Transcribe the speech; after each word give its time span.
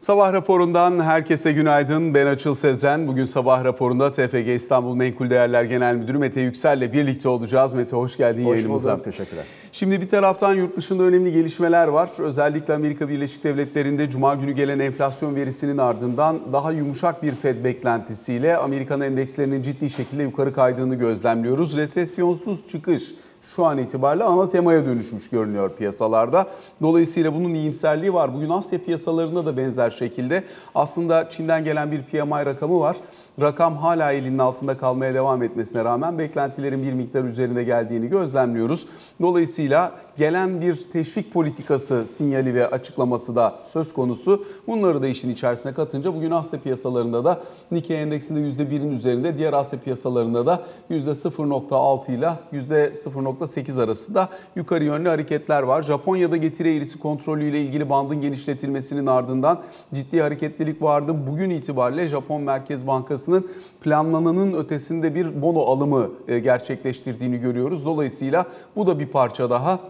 Sabah 0.00 0.32
raporundan 0.32 1.00
herkese 1.00 1.52
günaydın. 1.52 2.14
Ben 2.14 2.26
Açıl 2.26 2.54
Sezen. 2.54 3.06
Bugün 3.08 3.24
sabah 3.24 3.64
raporunda 3.64 4.12
TFG 4.12 4.48
İstanbul 4.48 4.94
Menkul 4.94 5.30
Değerler 5.30 5.64
Genel 5.64 5.94
Müdürü 5.94 6.18
Mete 6.18 6.40
Yüksel'le 6.40 6.92
birlikte 6.92 7.28
olacağız. 7.28 7.74
Mete 7.74 7.96
hoş 7.96 8.16
geldin 8.16 8.44
hoş 8.44 8.56
yayınımıza. 8.56 8.92
Bulduk, 8.92 9.04
teşekkürler. 9.04 9.44
Şimdi 9.72 10.00
bir 10.00 10.08
taraftan 10.08 10.54
yurt 10.54 10.76
dışında 10.76 11.02
önemli 11.02 11.32
gelişmeler 11.32 11.88
var. 11.88 12.10
Özellikle 12.18 12.74
Amerika 12.74 13.08
Birleşik 13.08 13.44
Devletleri'nde 13.44 14.10
Cuma 14.10 14.34
günü 14.34 14.52
gelen 14.52 14.78
enflasyon 14.78 15.34
verisinin 15.34 15.78
ardından 15.78 16.40
daha 16.52 16.72
yumuşak 16.72 17.22
bir 17.22 17.34
Fed 17.34 17.64
beklentisiyle 17.64 18.56
Amerikan 18.56 19.00
endekslerinin 19.00 19.62
ciddi 19.62 19.90
şekilde 19.90 20.22
yukarı 20.22 20.52
kaydığını 20.52 20.94
gözlemliyoruz. 20.94 21.76
Resesyonsuz 21.76 22.68
çıkış 22.68 23.14
şu 23.48 23.64
an 23.64 23.78
itibariyle 23.78 24.24
ana 24.24 24.48
temaya 24.48 24.84
dönüşmüş 24.86 25.30
görünüyor 25.30 25.70
piyasalarda. 25.76 26.46
Dolayısıyla 26.82 27.34
bunun 27.34 27.54
iyimserliği 27.54 28.14
var. 28.14 28.34
Bugün 28.34 28.48
Asya 28.48 28.84
piyasalarında 28.84 29.46
da 29.46 29.56
benzer 29.56 29.90
şekilde 29.90 30.44
aslında 30.74 31.30
Çin'den 31.30 31.64
gelen 31.64 31.92
bir 31.92 32.02
PMI 32.02 32.46
rakamı 32.46 32.80
var. 32.80 32.96
Rakam 33.40 33.76
hala 33.76 34.12
elinin 34.12 34.38
altında 34.38 34.78
kalmaya 34.78 35.14
devam 35.14 35.42
etmesine 35.42 35.84
rağmen 35.84 36.18
beklentilerin 36.18 36.82
bir 36.82 36.92
miktar 36.92 37.24
üzerinde 37.24 37.64
geldiğini 37.64 38.08
gözlemliyoruz. 38.08 38.86
Dolayısıyla 39.20 39.92
gelen 40.16 40.60
bir 40.60 40.74
teşvik 40.92 41.32
politikası 41.32 42.06
sinyali 42.06 42.54
ve 42.54 42.66
açıklaması 42.66 43.36
da 43.36 43.54
söz 43.64 43.92
konusu. 43.92 44.44
Bunları 44.66 45.02
da 45.02 45.06
işin 45.06 45.30
içerisine 45.30 45.74
katınca 45.74 46.14
bugün 46.14 46.30
Asya 46.30 46.60
piyasalarında 46.60 47.24
da 47.24 47.40
Nikkei 47.70 47.96
endeksinde 47.96 48.62
%1'in 48.62 48.90
üzerinde, 48.90 49.38
diğer 49.38 49.52
Asya 49.52 49.80
piyasalarında 49.80 50.46
da 50.46 50.62
%0.6 50.90 52.12
ile 52.12 52.30
%0.8 52.52 53.82
arasında 53.82 54.28
yukarı 54.56 54.84
yönlü 54.84 55.08
hareketler 55.08 55.62
var. 55.62 55.82
Japonya'da 55.82 56.36
getiri 56.36 56.76
eğrisi 56.76 56.98
kontrolüyle 56.98 57.60
ilgili 57.60 57.90
bandın 57.90 58.20
genişletilmesinin 58.20 59.06
ardından 59.06 59.60
ciddi 59.94 60.20
hareketlilik 60.20 60.82
vardı. 60.82 61.14
Bugün 61.30 61.50
itibariyle 61.50 62.08
Japon 62.08 62.42
Merkez 62.42 62.86
Bankası'nın 63.28 63.50
planlananın 63.80 64.54
ötesinde 64.54 65.14
bir 65.14 65.42
bono 65.42 65.60
alımı 65.60 66.10
e, 66.28 66.38
gerçekleştirdiğini 66.38 67.40
görüyoruz. 67.40 67.84
Dolayısıyla 67.84 68.46
bu 68.76 68.86
da 68.86 68.98
bir 68.98 69.06
parça 69.06 69.50
daha 69.50 69.80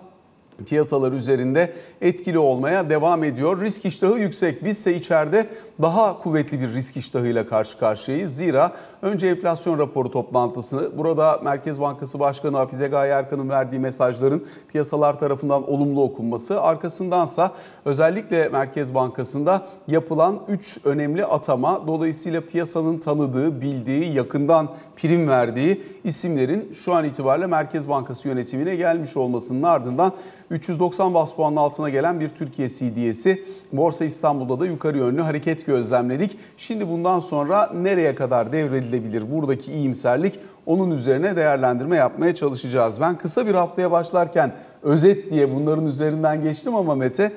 piyasalar 0.67 1.13
üzerinde 1.13 1.73
etkili 2.01 2.39
olmaya 2.39 2.91
devam 2.91 3.25
ediyor. 3.25 3.61
Risk 3.61 3.85
iştahı 3.85 4.19
yüksek. 4.19 4.65
Bizse 4.65 4.95
içeride 4.95 5.47
daha 5.83 6.19
kuvvetli 6.19 6.61
bir 6.61 6.69
risk 6.75 6.97
iştahıyla 6.97 7.47
karşı 7.47 7.79
karşıyayız. 7.79 8.37
Zira 8.37 8.73
önce 9.03 9.29
enflasyon 9.29 9.79
raporu 9.79 10.11
toplantısı, 10.11 10.93
burada 10.99 11.41
Merkez 11.45 11.81
Bankası 11.81 12.21
Başkanı 12.21 12.57
Hafize 12.57 12.89
Gaye 12.89 13.13
Erkan'ın 13.13 13.49
verdiği 13.49 13.79
mesajların 13.79 14.45
piyasalar 14.69 15.19
tarafından 15.19 15.71
olumlu 15.71 16.03
okunması, 16.03 16.63
arkasındansa 16.63 17.53
özellikle 17.85 18.49
Merkez 18.49 18.95
Bankası'nda 18.95 19.67
yapılan 19.89 20.39
3 20.49 20.79
önemli 20.85 21.25
atama, 21.25 21.87
dolayısıyla 21.87 22.41
piyasanın 22.41 22.99
tanıdığı, 22.99 23.61
bildiği, 23.61 24.13
yakından 24.13 24.69
prim 24.97 25.29
verdiği 25.29 25.83
isimlerin 26.05 26.73
şu 26.75 26.95
an 26.95 27.05
itibariyle 27.05 27.47
Merkez 27.47 27.89
Bankası 27.89 28.29
yönetimine 28.29 28.77
gelmiş 28.77 29.17
olmasının 29.17 29.63
ardından 29.63 30.13
390 30.51 31.15
bas 31.15 31.35
puanın 31.35 31.57
altına 31.57 31.91
gelen 31.91 32.21
bir 32.21 32.29
Türkiye 32.29 32.69
CDS'i 32.69 33.45
Borsa 33.73 34.05
İstanbul'da 34.05 34.61
da 34.61 34.67
yukarı 34.67 34.99
yönlü 34.99 35.23
hareket 35.23 35.67
gözlemledik. 35.67 36.39
Şimdi 36.57 36.89
bundan 36.89 37.21
sonra 37.21 37.71
nereye 37.75 38.15
kadar 38.15 38.53
devredilebilir 38.93 39.33
buradaki 39.33 39.73
iyimserlik 39.73 40.39
onun 40.67 40.91
üzerine 40.91 41.37
değerlendirme 41.37 41.97
yapmaya 41.97 42.35
çalışacağız. 42.35 43.01
Ben 43.01 43.19
kısa 43.19 43.47
bir 43.47 43.55
haftaya 43.55 43.91
başlarken 43.91 44.53
özet 44.83 45.31
diye 45.31 45.55
bunların 45.55 45.87
üzerinden 45.87 46.43
geçtim 46.43 46.75
ama 46.75 46.95
Mete 46.95 47.33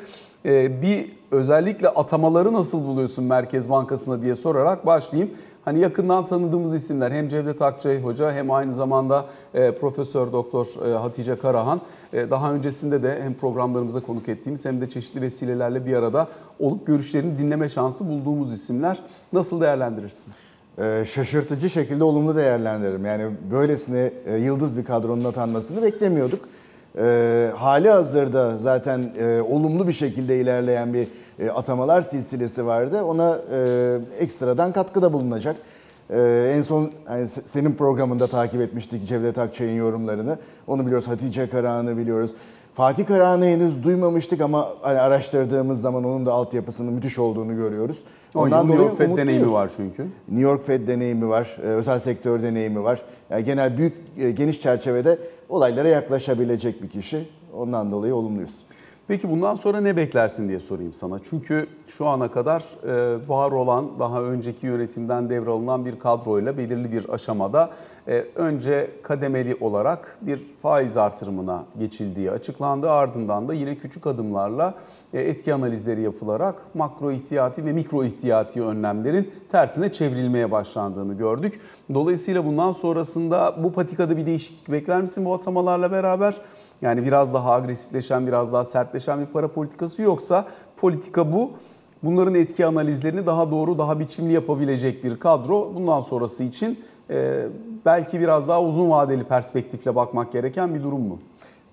e, 0.46 0.82
bir 0.82 1.12
özellikle 1.32 1.90
atamaları 1.90 2.54
nasıl 2.54 2.88
buluyorsun 2.88 3.26
Merkez 3.26 3.70
Bankası'na 3.70 4.22
diye 4.22 4.36
sorarak 4.36 4.86
başlayayım. 4.86 5.32
Hani 5.66 5.80
yakından 5.80 6.26
tanıdığımız 6.26 6.74
isimler 6.74 7.12
hem 7.12 7.30
Cevdet 7.30 7.62
Akçay 7.62 8.02
Hoca 8.02 8.34
hem 8.34 8.52
aynı 8.52 8.74
zamanda 8.74 9.26
e, 9.54 9.76
Profesör 9.76 10.32
Doktor 10.32 10.68
e, 10.88 10.98
Hatice 10.98 11.40
Karahan. 11.40 11.82
Daha 12.14 12.54
öncesinde 12.54 13.04
de 13.04 13.20
hem 13.24 13.34
programlarımıza 13.34 14.00
konuk 14.00 14.30
ettiğimiz 14.30 14.66
hem 14.66 14.82
de 14.82 14.90
çeşitli 14.90 15.22
vesilelerle 15.22 15.86
bir 15.86 15.94
arada 15.94 16.28
olup 16.60 16.88
görüşlerini 16.88 17.38
dinleme 17.38 17.70
şansı 17.70 18.08
bulduğumuz 18.10 18.54
isimler. 18.54 19.00
Nasıl 19.34 19.62
değerlendirirsin? 19.62 20.34
Ee, 20.80 21.04
şaşırtıcı 21.08 21.70
şekilde 21.70 22.04
olumlu 22.04 22.36
değerlendiririm. 22.36 23.06
Yani 23.06 23.26
böylesine 23.52 24.12
e, 24.26 24.38
yıldız 24.38 24.78
bir 24.78 24.86
kadronun 24.86 25.24
atanmasını 25.24 25.82
beklemiyorduk. 25.82 26.50
E, 26.98 27.50
hali 27.56 27.90
hazırda 27.90 28.58
zaten 28.58 29.12
e, 29.20 29.42
olumlu 29.42 29.88
bir 29.88 29.94
şekilde 29.94 30.40
ilerleyen 30.40 30.94
bir 30.94 31.08
e, 31.40 31.50
atamalar 31.50 32.02
silsilesi 32.02 32.66
vardı. 32.66 33.04
Ona 33.04 33.40
e, 33.54 34.00
ekstradan 34.20 34.72
katkıda 34.72 35.14
bulunacak. 35.14 35.56
E, 36.10 36.54
en 36.56 36.62
son 36.62 36.92
yani 37.10 37.28
senin 37.28 37.76
programında 37.76 38.28
takip 38.28 38.62
etmiştik 38.62 39.08
Cevdet 39.08 39.38
Akçay'ın 39.38 39.78
yorumlarını. 39.78 40.38
Onu 40.68 40.86
biliyoruz. 40.86 41.08
Hatice 41.08 41.50
Karahan'ı 41.50 41.98
biliyoruz. 41.98 42.32
Fatih 42.74 43.06
Karahan'ı 43.06 43.46
henüz 43.46 43.84
duymamıştık 43.84 44.42
ama 44.42 44.68
hani 44.82 45.00
araştırdığımız 45.00 45.82
zaman 45.82 46.04
onun 46.04 46.26
da 46.26 46.34
altyapısının 46.34 46.94
müthiş 46.94 47.20
olduğunu 47.20 47.56
görüyoruz. 47.56 48.04
Ondan 48.36 48.68
New 48.68 48.84
York 48.84 48.98
Fed 48.98 49.18
deneyimi 49.18 49.52
var 49.52 49.72
çünkü. 49.78 50.02
New 50.28 50.42
York 50.42 50.68
Fed 50.68 50.88
deneyimi 50.88 51.30
var, 51.30 51.58
e, 51.64 51.66
özel 51.66 52.00
sektör 52.00 52.44
deneyimi 52.44 52.84
var. 52.84 53.02
Yani 53.30 53.44
genel 53.44 53.78
büyük 53.78 53.94
e, 54.18 54.32
geniş 54.32 54.62
çerçevede 54.62 55.18
olaylara 55.50 55.88
yaklaşabilecek 55.90 56.84
bir 56.84 56.90
kişi. 56.90 57.30
Ondan 57.54 57.92
dolayı 57.92 58.16
olumluyuz. 58.16 58.54
Peki 59.08 59.30
bundan 59.30 59.56
sonra 59.56 59.82
ne 59.82 59.98
beklersin 59.98 60.50
diye 60.50 60.60
sorayım 60.60 60.94
sana. 60.94 61.20
Çünkü 61.30 61.68
şu 61.88 62.08
ana 62.08 62.32
kadar 62.32 62.64
e, 62.88 63.28
var 63.28 63.52
olan 63.52 64.00
daha 64.00 64.22
önceki 64.24 64.66
yönetimden 64.66 65.30
devralınan 65.30 65.86
bir 65.86 66.00
kadroyla 66.00 66.58
belirli 66.58 66.92
bir 66.92 67.10
aşamada 67.10 67.70
e, 68.08 68.26
önce 68.36 68.92
kademeli 69.04 69.56
olarak 69.56 70.18
bir 70.22 70.38
faiz 70.62 70.98
artırımına 70.98 71.64
geçildiği 71.80 72.32
açıklandı. 72.32 72.90
Ardından 72.90 73.48
da 73.48 73.54
yine 73.54 73.76
küçük 73.76 74.08
adımlarla 74.08 74.74
e, 75.14 75.22
etki 75.22 75.54
analizleri 75.54 76.02
yapılarak 76.02 76.56
makro 76.74 77.12
ihtiyati 77.12 77.66
ve 77.66 77.74
mikro 77.74 78.04
ihtiyati 78.04 78.62
önlemlerin 78.62 79.32
tersine 79.52 79.92
çevrilmeye 79.92 80.52
başlandığını 80.52 81.14
gördük. 81.14 81.60
Dolayısıyla 81.94 82.46
bundan 82.46 82.72
sonrasında 82.72 83.64
bu 83.64 83.74
patikada 83.74 84.18
bir 84.18 84.26
değişiklik 84.26 84.72
bekler 84.72 85.02
misin 85.02 85.26
bu 85.26 85.34
atamalarla 85.34 85.92
beraber? 85.92 86.42
Yani 86.82 87.06
biraz 87.06 87.34
daha 87.34 87.52
agresifleşen, 87.52 88.28
biraz 88.28 88.54
daha 88.54 88.64
sertleşen 88.64 89.22
bir 89.22 89.26
para 89.26 89.48
politikası 89.48 90.02
yoksa 90.02 90.46
politika 90.78 91.34
bu. 91.34 91.52
Bunların 92.04 92.36
etki 92.36 92.66
analizlerini 92.66 93.26
daha 93.26 93.52
doğru, 93.52 93.78
daha 93.78 94.00
biçimli 94.00 94.34
yapabilecek 94.34 95.04
bir 95.04 95.20
kadro 95.20 95.76
bundan 95.76 96.02
sonrası 96.02 96.44
için 96.44 96.80
e, 97.10 97.46
belki 97.86 98.20
biraz 98.20 98.48
daha 98.48 98.64
uzun 98.64 98.90
vadeli 98.90 99.24
perspektifle 99.24 99.96
bakmak 99.96 100.32
gereken 100.32 100.76
bir 100.76 100.84
durum 100.84 101.02
mu? 101.02 101.20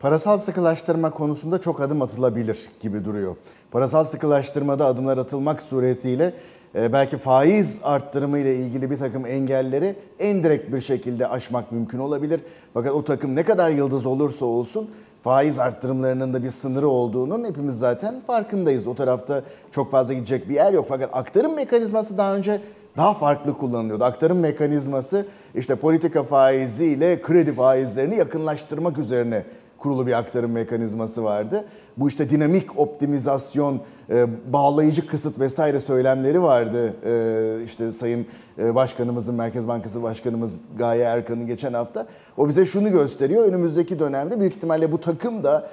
Parasal 0.00 0.38
sıkılaştırma 0.38 1.10
konusunda 1.10 1.60
çok 1.60 1.80
adım 1.80 2.02
atılabilir 2.02 2.68
gibi 2.80 3.04
duruyor. 3.04 3.36
Parasal 3.70 4.04
sıkılaştırmada 4.04 4.86
adımlar 4.86 5.18
atılmak 5.18 5.62
suretiyle 5.62 6.34
belki 6.74 7.18
faiz 7.18 7.78
arttırımı 7.82 8.38
ile 8.38 8.56
ilgili 8.56 8.90
bir 8.90 8.98
takım 8.98 9.26
engelleri 9.26 9.96
en 10.18 10.42
direkt 10.42 10.72
bir 10.72 10.80
şekilde 10.80 11.28
aşmak 11.28 11.72
mümkün 11.72 11.98
olabilir. 11.98 12.40
Fakat 12.74 12.92
o 12.92 13.04
takım 13.04 13.36
ne 13.36 13.42
kadar 13.42 13.70
yıldız 13.70 14.06
olursa 14.06 14.44
olsun 14.44 14.90
faiz 15.22 15.58
arttırımlarının 15.58 16.34
da 16.34 16.42
bir 16.42 16.50
sınırı 16.50 16.88
olduğunun 16.88 17.44
hepimiz 17.44 17.78
zaten 17.78 18.20
farkındayız. 18.26 18.86
O 18.86 18.94
tarafta 18.94 19.42
çok 19.72 19.90
fazla 19.90 20.14
gidecek 20.14 20.48
bir 20.48 20.54
yer 20.54 20.72
yok. 20.72 20.86
Fakat 20.88 21.10
aktarım 21.12 21.54
mekanizması 21.54 22.18
daha 22.18 22.36
önce 22.36 22.60
daha 22.96 23.14
farklı 23.14 23.56
kullanılıyordu. 23.56 24.04
Aktarım 24.04 24.38
mekanizması 24.38 25.26
işte 25.54 25.76
politika 25.76 26.22
faizi 26.22 26.86
ile 26.86 27.22
kredi 27.22 27.54
faizlerini 27.54 28.16
yakınlaştırmak 28.16 28.98
üzerine 28.98 29.44
kurulu 29.78 30.06
bir 30.06 30.18
aktarım 30.18 30.52
mekanizması 30.52 31.24
vardı. 31.24 31.64
Bu 31.98 32.08
işte 32.08 32.30
dinamik 32.30 32.78
optimizasyon, 32.78 33.80
e, 34.10 34.26
bağlayıcı 34.52 35.06
kısıt 35.06 35.40
vesaire 35.40 35.80
söylemleri 35.80 36.42
vardı. 36.42 36.94
E, 37.04 37.64
işte 37.64 37.92
Sayın 37.92 38.26
e, 38.58 38.74
Başkanımızın, 38.74 39.34
Merkez 39.34 39.68
Bankası 39.68 40.02
Başkanımız 40.02 40.60
Gaye 40.78 41.02
Erkan'ın 41.02 41.46
geçen 41.46 41.72
hafta. 41.72 42.06
O 42.36 42.48
bize 42.48 42.66
şunu 42.66 42.90
gösteriyor. 42.90 43.44
Önümüzdeki 43.44 43.98
dönemde 43.98 44.40
büyük 44.40 44.56
ihtimalle 44.56 44.92
bu 44.92 45.00
takım 45.00 45.44
da 45.44 45.70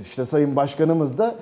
işte 0.00 0.24
Sayın 0.24 0.56
Başkanımız 0.56 1.18
da 1.18 1.34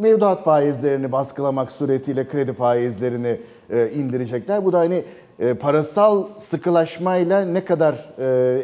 mevduat 0.00 0.42
faizlerini 0.42 1.12
baskılamak 1.12 1.72
suretiyle 1.72 2.28
kredi 2.28 2.52
faizlerini 2.52 3.40
indirecekler. 3.94 4.64
Bu 4.64 4.72
da 4.72 4.78
hani 4.78 5.04
parasal 5.60 6.24
sıkılaşmayla 6.38 7.40
ne 7.44 7.64
kadar 7.64 8.14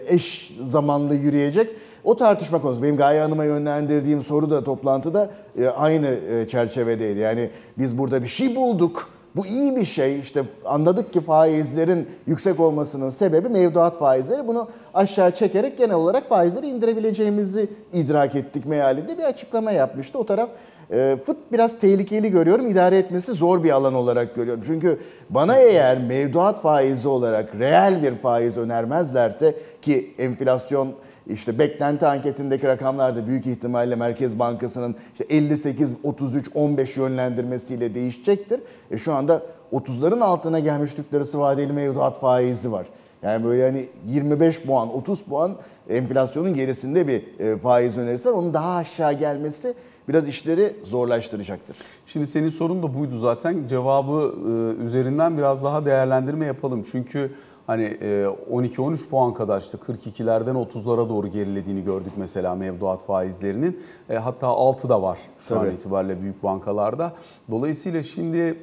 eş 0.08 0.56
zamanlı 0.60 1.14
yürüyecek 1.14 1.70
o 2.04 2.16
tartışma 2.16 2.60
konusu. 2.60 2.82
Benim 2.82 2.96
Gaye 2.96 3.20
Hanım'a 3.20 3.44
yönlendirdiğim 3.44 4.22
soru 4.22 4.50
da 4.50 4.64
toplantıda 4.64 5.30
e, 5.58 5.68
aynı 5.68 6.06
e, 6.06 6.48
çerçevedeydi. 6.48 7.18
Yani 7.18 7.50
biz 7.78 7.98
burada 7.98 8.22
bir 8.22 8.28
şey 8.28 8.56
bulduk 8.56 9.08
Bu 9.36 9.46
iyi 9.46 9.76
bir 9.76 9.84
şey. 9.84 10.20
İşte 10.20 10.42
anladık 10.64 11.12
ki 11.12 11.20
faizlerin 11.20 12.08
yüksek 12.26 12.60
olmasının 12.60 13.10
sebebi 13.10 13.48
mevduat 13.48 13.98
faizleri. 13.98 14.46
Bunu 14.46 14.68
aşağı 14.94 15.30
çekerek 15.30 15.78
genel 15.78 15.94
olarak 15.94 16.28
faizleri 16.28 16.66
indirebileceğimizi 16.66 17.68
idrak 17.92 18.34
ettik 18.34 18.66
mealinde 18.66 19.18
bir 19.18 19.22
açıklama 19.22 19.72
yapmıştı. 19.72 20.18
O 20.18 20.26
taraf 20.26 20.48
e, 20.90 21.16
fıt 21.26 21.36
biraz 21.52 21.78
tehlikeli 21.78 22.30
görüyorum. 22.30 22.68
İdare 22.68 22.98
etmesi 22.98 23.32
zor 23.32 23.64
bir 23.64 23.70
alan 23.70 23.94
olarak 23.94 24.34
görüyorum. 24.34 24.62
Çünkü 24.66 24.98
bana 25.30 25.56
eğer 25.56 25.98
mevduat 25.98 26.62
faizi 26.62 27.08
olarak 27.08 27.54
reel 27.58 28.02
bir 28.02 28.14
faiz 28.14 28.56
önermezlerse 28.56 29.54
ki 29.82 30.14
enflasyon 30.18 30.88
işte 31.26 31.58
beklenti 31.58 32.06
anketindeki 32.06 32.66
rakamlar 32.66 33.16
da 33.16 33.26
büyük 33.26 33.46
ihtimalle 33.46 33.96
Merkez 33.96 34.38
Bankası'nın 34.38 34.96
işte 35.12 35.34
58 35.34 35.94
33 36.02 36.50
15 36.54 36.96
yönlendirmesiyle 36.96 37.94
değişecektir. 37.94 38.60
E 38.90 38.98
şu 38.98 39.14
anda 39.14 39.42
30'ların 39.72 40.20
altına 40.20 40.58
gelmiş 40.58 40.94
Türk 40.94 41.14
lirası 41.14 41.40
vadeli 41.40 41.72
mevduat 41.72 42.20
faizi 42.20 42.72
var. 42.72 42.86
Yani 43.22 43.44
böyle 43.44 43.62
hani 43.62 43.86
25 44.08 44.62
puan, 44.62 44.94
30 44.94 45.22
puan 45.22 45.56
enflasyonun 45.88 46.54
gerisinde 46.54 47.08
bir 47.08 47.22
e, 47.38 47.58
faiz 47.58 47.98
önerisi 47.98 48.28
var. 48.28 48.32
Onun 48.32 48.54
daha 48.54 48.76
aşağı 48.76 49.12
gelmesi 49.12 49.74
biraz 50.08 50.28
işleri 50.28 50.76
zorlaştıracaktır. 50.84 51.76
Şimdi 52.06 52.26
senin 52.26 52.48
sorun 52.48 52.82
da 52.82 52.98
buydu 52.98 53.18
zaten. 53.18 53.66
Cevabı 53.68 54.34
e, 54.80 54.82
üzerinden 54.84 55.38
biraz 55.38 55.64
daha 55.64 55.86
değerlendirme 55.86 56.46
yapalım. 56.46 56.84
Çünkü 56.92 57.30
hani 57.66 57.82
e, 57.84 58.24
12-13 58.52 59.08
puan 59.08 59.34
kadar 59.34 59.60
işte 59.60 59.78
42'lerden 59.78 60.54
30'lara 60.54 61.08
doğru 61.08 61.28
gerilediğini 61.28 61.84
gördük 61.84 62.12
mesela 62.16 62.54
mevduat 62.54 63.06
faizlerinin. 63.06 63.82
E, 64.10 64.14
hatta 64.16 64.46
6 64.46 64.88
da 64.88 65.02
var 65.02 65.18
şu 65.38 65.58
an 65.58 65.64
Tabii. 65.64 65.74
itibariyle 65.74 66.20
büyük 66.20 66.42
bankalarda. 66.42 67.12
Dolayısıyla 67.50 68.02
şimdi 68.02 68.58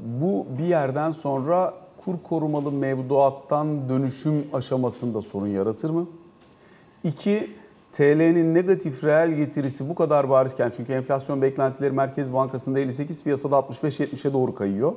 bu 0.00 0.46
bir 0.58 0.64
yerden 0.64 1.10
sonra 1.10 1.74
kur 2.04 2.14
korumalı 2.22 2.72
mevduattan 2.72 3.88
dönüşüm 3.88 4.46
aşamasında 4.52 5.20
sorun 5.20 5.46
yaratır 5.46 5.90
mı? 5.90 6.06
İki, 7.04 7.50
TL'nin 7.92 8.54
negatif 8.54 9.04
reel 9.04 9.32
getirisi 9.32 9.88
bu 9.88 9.94
kadar 9.94 10.30
barizken 10.30 10.72
çünkü 10.76 10.92
enflasyon 10.92 11.42
beklentileri 11.42 11.92
Merkez 11.92 12.32
Bankası'nda 12.32 12.80
58 12.80 13.24
piyasada 13.24 13.56
65-70'e 13.56 14.32
doğru 14.32 14.54
kayıyor. 14.54 14.92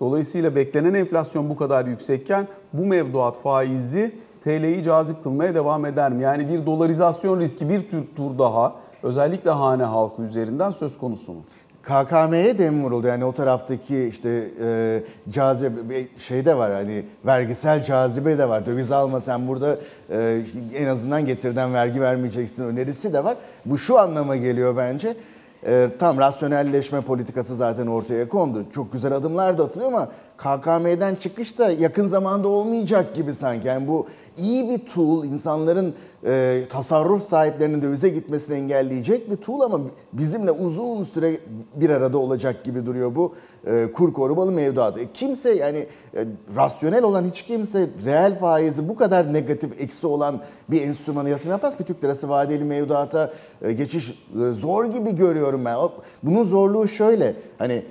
Dolayısıyla 0.00 0.56
beklenen 0.56 0.94
enflasyon 0.94 1.50
bu 1.50 1.56
kadar 1.56 1.86
yüksekken 1.86 2.48
bu 2.72 2.86
mevduat 2.86 3.42
faizi 3.42 4.14
TL'yi 4.44 4.82
cazip 4.82 5.22
kılmaya 5.22 5.54
devam 5.54 5.86
eder 5.86 6.12
mi? 6.12 6.22
Yani 6.22 6.48
bir 6.48 6.66
dolarizasyon 6.66 7.40
riski 7.40 7.68
bir 7.68 7.80
tür 7.80 8.02
tur 8.16 8.38
daha 8.38 8.74
özellikle 9.02 9.50
hane 9.50 9.82
halkı 9.82 10.22
üzerinden 10.22 10.70
söz 10.70 10.98
konusu 10.98 11.32
mu? 11.32 11.40
KKM'ye 11.82 12.58
dem 12.58 12.82
vuruldu. 12.82 13.06
Yani 13.06 13.24
o 13.24 13.32
taraftaki 13.32 14.04
işte 14.04 14.50
e, 14.62 15.02
cazibe 15.28 16.06
şey 16.16 16.44
de 16.44 16.56
var 16.56 16.72
hani 16.72 17.04
vergisel 17.26 17.82
cazibe 17.82 18.38
de 18.38 18.48
var. 18.48 18.66
Döviz 18.66 18.92
alma 18.92 19.20
sen 19.20 19.48
burada 19.48 19.78
e, 20.10 20.40
en 20.76 20.86
azından 20.86 21.26
getirden 21.26 21.74
vergi 21.74 22.00
vermeyeceksin 22.00 22.64
önerisi 22.64 23.12
de 23.12 23.24
var. 23.24 23.36
Bu 23.64 23.78
şu 23.78 23.98
anlama 23.98 24.36
geliyor 24.36 24.76
bence. 24.76 25.16
E, 25.66 25.90
tam 25.98 26.18
rasyonelleşme 26.18 27.00
politikası 27.00 27.56
zaten 27.56 27.86
ortaya 27.86 28.28
kondu. 28.28 28.64
Çok 28.72 28.92
güzel 28.92 29.12
adımlar 29.12 29.58
da 29.58 29.64
atılıyor 29.64 29.88
ama 29.88 30.08
KKM'den 30.40 31.14
çıkış 31.14 31.58
da 31.58 31.70
yakın 31.70 32.06
zamanda 32.06 32.48
olmayacak 32.48 33.14
gibi 33.14 33.34
sanki. 33.34 33.68
Yani 33.68 33.88
bu 33.88 34.06
iyi 34.36 34.70
bir 34.70 34.78
tool, 34.86 35.24
insanların 35.24 35.94
e, 36.26 36.62
tasarruf 36.70 37.22
sahiplerinin 37.22 37.82
dövize 37.82 38.08
gitmesini 38.08 38.56
engelleyecek 38.56 39.30
bir 39.30 39.36
tool 39.36 39.60
ama 39.60 39.80
bizimle 40.12 40.50
uzun 40.50 41.02
süre 41.02 41.32
bir 41.74 41.90
arada 41.90 42.18
olacak 42.18 42.64
gibi 42.64 42.86
duruyor 42.86 43.14
bu 43.14 43.34
e, 43.66 43.92
kur 43.92 44.12
korumalı 44.12 44.52
mevduat. 44.52 44.98
E, 44.98 45.12
kimse 45.14 45.54
yani 45.54 45.86
e, 46.14 46.24
rasyonel 46.56 47.02
olan 47.02 47.24
hiç 47.24 47.42
kimse 47.42 47.88
reel 48.04 48.38
faizi 48.38 48.88
bu 48.88 48.96
kadar 48.96 49.32
negatif 49.32 49.80
eksi 49.80 50.06
olan 50.06 50.40
bir 50.70 50.82
enstrümanı 50.82 51.28
yatırım 51.28 51.50
yapmaz 51.50 51.76
ki 51.76 51.84
Türk 51.84 52.04
lirası 52.04 52.28
vadeli 52.28 52.64
mevduata 52.64 53.32
e, 53.62 53.72
geçiş 53.72 54.10
e, 54.10 54.14
zor 54.52 54.84
gibi 54.84 55.16
görüyorum 55.16 55.64
ben. 55.64 55.76
Bunun 56.22 56.42
zorluğu 56.42 56.88
şöyle 56.88 57.36
hani 57.58 57.84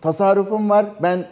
tasarrufum 0.00 0.70
var 0.70 0.86
ben 1.02 1.24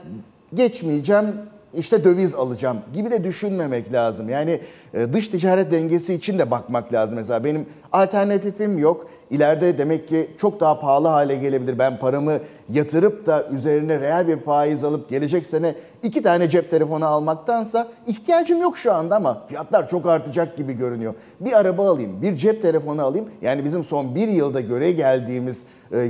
geçmeyeceğim 0.54 1.26
işte 1.74 2.04
döviz 2.04 2.34
alacağım 2.34 2.78
gibi 2.94 3.10
de 3.10 3.24
düşünmemek 3.24 3.92
lazım. 3.92 4.28
Yani 4.28 4.60
e, 4.94 5.12
dış 5.12 5.28
ticaret 5.28 5.70
dengesi 5.70 6.14
için 6.14 6.38
de 6.38 6.50
bakmak 6.50 6.92
lazım. 6.92 7.16
Mesela 7.16 7.44
benim 7.44 7.66
alternatifim 7.92 8.78
yok. 8.78 9.06
İleride 9.30 9.78
demek 9.78 10.08
ki 10.08 10.30
çok 10.38 10.60
daha 10.60 10.80
pahalı 10.80 11.08
hale 11.08 11.36
gelebilir. 11.36 11.78
Ben 11.78 11.98
paramı 11.98 12.38
yatırıp 12.68 13.26
da 13.26 13.48
üzerine 13.48 14.00
reel 14.00 14.28
bir 14.28 14.40
faiz 14.40 14.84
alıp 14.84 15.10
gelecek 15.10 15.46
sene 15.46 15.74
iki 16.02 16.22
tane 16.22 16.50
cep 16.50 16.70
telefonu 16.70 17.06
almaktansa 17.06 17.88
ihtiyacım 18.06 18.60
yok 18.60 18.78
şu 18.78 18.92
anda 18.92 19.16
ama 19.16 19.46
fiyatlar 19.48 19.88
çok 19.88 20.06
artacak 20.06 20.56
gibi 20.56 20.72
görünüyor. 20.72 21.14
Bir 21.40 21.52
araba 21.52 21.90
alayım, 21.90 22.22
bir 22.22 22.36
cep 22.36 22.62
telefonu 22.62 23.02
alayım. 23.02 23.26
Yani 23.42 23.64
bizim 23.64 23.84
son 23.84 24.14
bir 24.14 24.28
yılda 24.28 24.60
göre 24.60 24.92
geldiğimiz 24.92 25.62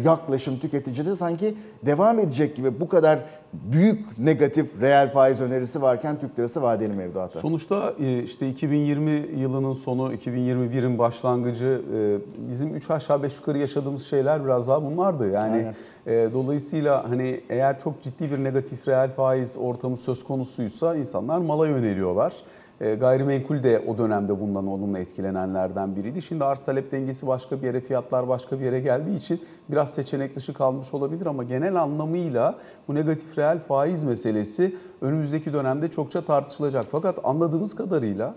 yaklaşım 0.04 0.58
tüketicide 0.58 1.16
sanki 1.16 1.54
devam 1.82 2.18
edecek 2.18 2.56
gibi 2.56 2.80
bu 2.80 2.88
kadar 2.88 3.18
büyük 3.52 4.18
negatif 4.18 4.80
reel 4.80 5.12
faiz 5.12 5.40
önerisi 5.40 5.82
varken 5.82 6.20
Türk 6.20 6.38
lirası 6.38 6.62
vadeli 6.62 6.92
mevduata. 6.92 7.40
Sonuçta 7.40 7.94
e, 8.00 8.22
işte 8.22 8.48
2020 8.48 9.10
yılının 9.40 9.72
sonu, 9.72 10.14
2021'in 10.14 10.98
başlangıcı 10.98 11.82
e, 11.94 12.18
bizim 12.50 12.74
3 12.74 12.90
aşağı 12.90 13.22
5 13.22 13.36
yukarı 13.36 13.58
yaşadığımız 13.58 14.06
şeyler 14.06 14.44
biraz 14.44 14.68
daha 14.68 14.82
bunlardı. 14.82 15.30
Yani 15.30 15.66
e, 16.06 16.28
dolayısıyla 16.34 17.10
hani 17.10 17.40
eğer 17.50 17.78
çok 17.78 18.02
ciddi 18.02 18.30
bir 18.30 18.44
negatif 18.44 18.88
reel 18.88 19.10
faiz 19.10 19.56
ortamı 19.60 19.96
söz 19.96 20.24
konusuysa 20.24 20.96
insanlar 20.96 21.38
mala 21.38 21.68
yöneliyorlar. 21.68 22.34
E, 22.80 22.94
gayrimenkul 22.94 23.62
de 23.62 23.82
o 23.88 23.98
dönemde 23.98 24.40
bundan 24.40 24.66
olumlu 24.66 24.98
etkilenenlerden 24.98 25.96
biriydi. 25.96 26.22
Şimdi 26.22 26.44
arz 26.44 26.64
talep 26.64 26.92
dengesi 26.92 27.26
başka 27.26 27.62
bir 27.62 27.66
yere, 27.66 27.80
fiyatlar 27.80 28.28
başka 28.28 28.60
bir 28.60 28.64
yere 28.64 28.80
geldiği 28.80 29.16
için 29.16 29.40
biraz 29.68 29.94
seçenek 29.94 30.36
dışı 30.36 30.54
kalmış 30.54 30.94
olabilir 30.94 31.26
ama 31.26 31.44
genel 31.44 31.82
anlamıyla 31.82 32.54
bu 32.88 32.94
negatif 32.94 33.38
reel 33.38 33.58
faiz 33.58 34.04
meselesi 34.04 34.76
önümüzdeki 35.00 35.52
dönemde 35.52 35.90
çokça 35.90 36.24
tartışılacak. 36.24 36.86
Fakat 36.90 37.18
anladığımız 37.24 37.76
kadarıyla 37.76 38.34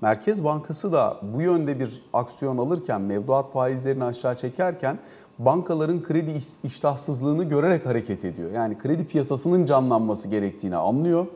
Merkez 0.00 0.44
Bankası 0.44 0.92
da 0.92 1.16
bu 1.34 1.42
yönde 1.42 1.80
bir 1.80 2.02
aksiyon 2.12 2.58
alırken, 2.58 3.00
mevduat 3.00 3.52
faizlerini 3.52 4.04
aşağı 4.04 4.36
çekerken 4.36 4.98
bankaların 5.38 6.02
kredi 6.02 6.30
iş- 6.30 6.64
iştahsızlığını 6.64 7.44
görerek 7.44 7.86
hareket 7.86 8.24
ediyor. 8.24 8.50
Yani 8.50 8.78
kredi 8.78 9.06
piyasasının 9.06 9.64
canlanması 9.66 10.28
gerektiğini 10.28 10.76
anlıyor. 10.76 11.26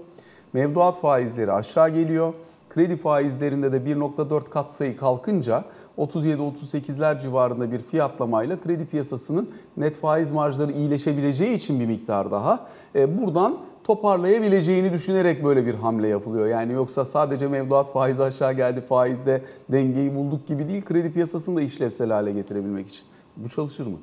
Mevduat 0.53 1.01
faizleri 1.01 1.53
aşağı 1.53 1.89
geliyor. 1.91 2.35
Kredi 2.71 2.97
faizlerinde 2.97 3.73
de 3.73 3.77
1.4 3.77 4.51
katsayı 4.51 4.97
kalkınca 4.97 5.65
37-38'ler 5.99 7.21
civarında 7.21 7.73
bir 7.73 7.79
fiyatlamayla 7.79 8.61
kredi 8.61 8.87
piyasasının 8.87 9.51
net 9.77 9.97
faiz 9.97 10.33
marjları 10.33 10.73
iyileşebileceği 10.73 11.55
için 11.55 11.81
bir 11.81 11.87
miktar 11.87 12.31
daha 12.31 12.67
e, 12.95 13.19
buradan 13.19 13.59
toparlayabileceğini 13.85 14.93
düşünerek 14.93 15.45
böyle 15.45 15.67
bir 15.67 15.75
hamle 15.75 16.09
yapılıyor. 16.09 16.47
Yani 16.47 16.73
yoksa 16.73 17.05
sadece 17.05 17.49
mevduat 17.49 17.93
faizi 17.93 18.23
aşağı 18.23 18.53
geldi, 18.53 18.81
faizde 18.81 19.43
dengeyi 19.69 20.15
bulduk 20.15 20.47
gibi 20.47 20.69
değil. 20.69 20.85
Kredi 20.85 21.13
piyasasını 21.13 21.57
da 21.57 21.63
işlevsel 21.63 22.11
hale 22.11 22.33
getirebilmek 22.33 22.89
için. 22.89 23.05
Bu 23.37 23.49
çalışır 23.49 23.87
mı? 23.87 23.97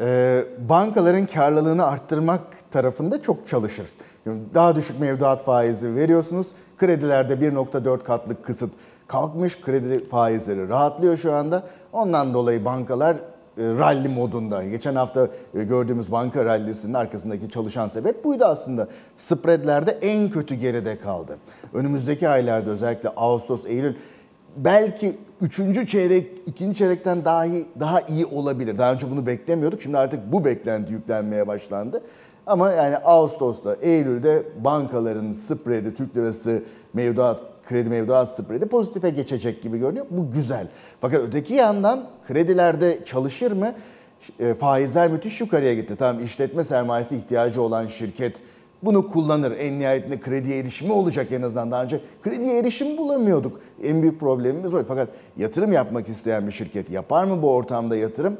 Ee, 0.00 0.44
bankaların 0.68 1.26
karlılığını 1.26 1.86
arttırmak 1.86 2.40
tarafında 2.70 3.22
çok 3.22 3.46
çalışır. 3.46 3.86
Daha 4.54 4.76
düşük 4.76 5.00
mevduat 5.00 5.44
faizi 5.44 5.94
veriyorsunuz. 5.94 6.46
Kredilerde 6.78 7.34
1.4 7.34 8.02
katlık 8.02 8.44
kısıt 8.44 8.70
kalkmış. 9.06 9.60
Kredi 9.60 10.08
faizleri 10.08 10.68
rahatlıyor 10.68 11.16
şu 11.16 11.32
anda. 11.32 11.62
Ondan 11.92 12.34
dolayı 12.34 12.64
bankalar 12.64 13.16
e, 13.16 13.18
rally 13.58 14.08
modunda. 14.08 14.64
Geçen 14.64 14.94
hafta 14.94 15.28
e, 15.54 15.64
gördüğümüz 15.64 16.12
banka 16.12 16.44
rallisinin 16.44 16.94
arkasındaki 16.94 17.48
çalışan 17.48 17.88
sebep 17.88 18.24
buydu 18.24 18.44
aslında. 18.44 18.88
Spreadlerde 19.18 19.98
en 20.02 20.30
kötü 20.30 20.54
geride 20.54 20.98
kaldı. 20.98 21.38
Önümüzdeki 21.74 22.28
aylarda 22.28 22.70
özellikle 22.70 23.08
Ağustos, 23.08 23.66
Eylül 23.66 23.94
belki 24.56 25.16
üçüncü 25.44 25.86
çeyrek, 25.86 26.26
ikinci 26.46 26.78
çeyrekten 26.78 27.24
dahi 27.24 27.66
daha 27.80 28.00
iyi 28.00 28.26
olabilir. 28.26 28.78
Daha 28.78 28.92
önce 28.92 29.10
bunu 29.10 29.26
beklemiyorduk. 29.26 29.82
Şimdi 29.82 29.98
artık 29.98 30.32
bu 30.32 30.44
beklenti 30.44 30.92
yüklenmeye 30.92 31.46
başlandı. 31.46 32.02
Ama 32.46 32.72
yani 32.72 32.96
Ağustos'ta, 32.96 33.76
Eylül'de 33.82 34.42
bankaların 34.64 35.32
spreadi, 35.32 35.94
Türk 35.94 36.16
lirası 36.16 36.62
mevduat, 36.94 37.42
kredi 37.68 37.88
mevduat 37.90 38.34
spreadi 38.34 38.66
pozitife 38.66 39.10
geçecek 39.10 39.62
gibi 39.62 39.78
görünüyor. 39.78 40.06
Bu 40.10 40.30
güzel. 40.30 40.66
Fakat 41.00 41.20
öteki 41.20 41.54
yandan 41.54 42.06
kredilerde 42.28 42.98
çalışır 43.04 43.52
mı? 43.52 43.74
E, 44.40 44.54
faizler 44.54 45.10
müthiş 45.10 45.40
yukarıya 45.40 45.74
gitti. 45.74 45.96
Tamam 45.98 46.24
işletme 46.24 46.64
sermayesi 46.64 47.16
ihtiyacı 47.16 47.62
olan 47.62 47.86
şirket 47.86 48.42
bunu 48.84 49.10
kullanır. 49.10 49.56
En 49.58 49.78
nihayetinde 49.78 50.20
krediye 50.20 50.58
erişimi 50.58 50.92
olacak 50.92 51.32
en 51.32 51.42
azından. 51.42 51.70
Daha 51.70 51.84
önce 51.84 52.00
krediye 52.22 52.58
erişim 52.58 52.96
bulamıyorduk. 52.96 53.60
En 53.82 54.02
büyük 54.02 54.20
problemimiz 54.20 54.74
oydu. 54.74 54.84
Fakat 54.88 55.08
yatırım 55.36 55.72
yapmak 55.72 56.08
isteyen 56.08 56.46
bir 56.46 56.52
şirket 56.52 56.90
yapar 56.90 57.24
mı 57.24 57.42
bu 57.42 57.50
ortamda 57.50 57.96
yatırım? 57.96 58.36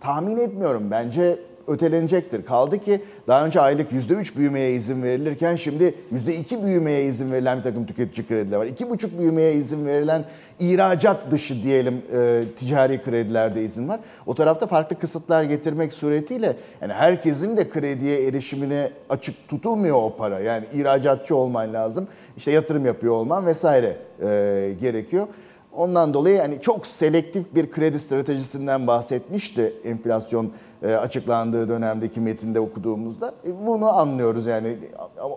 Tahmin 0.00 0.36
etmiyorum. 0.36 0.90
Bence 0.90 1.38
ötelenecektir. 1.66 2.44
Kaldı 2.44 2.78
ki 2.78 3.02
daha 3.28 3.46
önce 3.46 3.60
aylık 3.60 3.92
%3 3.92 4.36
büyümeye 4.36 4.72
izin 4.72 5.02
verilirken 5.02 5.56
şimdi 5.56 5.94
%2 6.14 6.64
büyümeye 6.64 7.04
izin 7.04 7.32
verilen 7.32 7.58
bir 7.58 7.62
takım 7.62 7.86
tüketici 7.86 8.26
krediler 8.26 8.56
var. 8.56 8.66
2,5 8.66 9.18
büyümeye 9.18 9.54
izin 9.54 9.86
verilen 9.86 10.24
ihracat 10.60 11.30
dışı 11.30 11.62
diyelim 11.62 12.02
e, 12.16 12.42
ticari 12.56 13.02
kredilerde 13.02 13.64
izin 13.64 13.88
var. 13.88 14.00
O 14.26 14.34
tarafta 14.34 14.66
farklı 14.66 14.98
kısıtlar 14.98 15.42
getirmek 15.42 15.92
suretiyle 15.92 16.56
yani 16.80 16.92
herkesin 16.92 17.56
de 17.56 17.68
krediye 17.68 18.26
erişimine 18.26 18.90
açık 19.08 19.48
tutulmuyor 19.48 19.96
o 20.02 20.16
para. 20.16 20.40
Yani 20.40 20.64
ihracatçı 20.74 21.36
olman 21.36 21.72
lazım, 21.72 22.08
işte 22.36 22.50
yatırım 22.50 22.86
yapıyor 22.86 23.14
olman 23.14 23.46
vesaire 23.46 23.96
e, 24.22 24.74
gerekiyor. 24.80 25.26
Ondan 25.76 26.14
dolayı 26.14 26.36
yani 26.36 26.58
çok 26.62 26.86
selektif 26.86 27.54
bir 27.54 27.70
kredi 27.70 27.98
stratejisinden 27.98 28.86
bahsetmişti 28.86 29.74
enflasyon 29.84 30.52
e, 30.82 30.94
açıklandığı 30.94 31.68
dönemdeki 31.68 32.20
metinde 32.20 32.60
okuduğumuzda. 32.60 33.34
E, 33.46 33.66
bunu 33.66 33.88
anlıyoruz 33.88 34.46
yani 34.46 34.78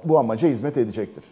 bu 0.03 0.19
amaca 0.19 0.47
hizmet 0.47 0.77
edecektir. 0.77 1.23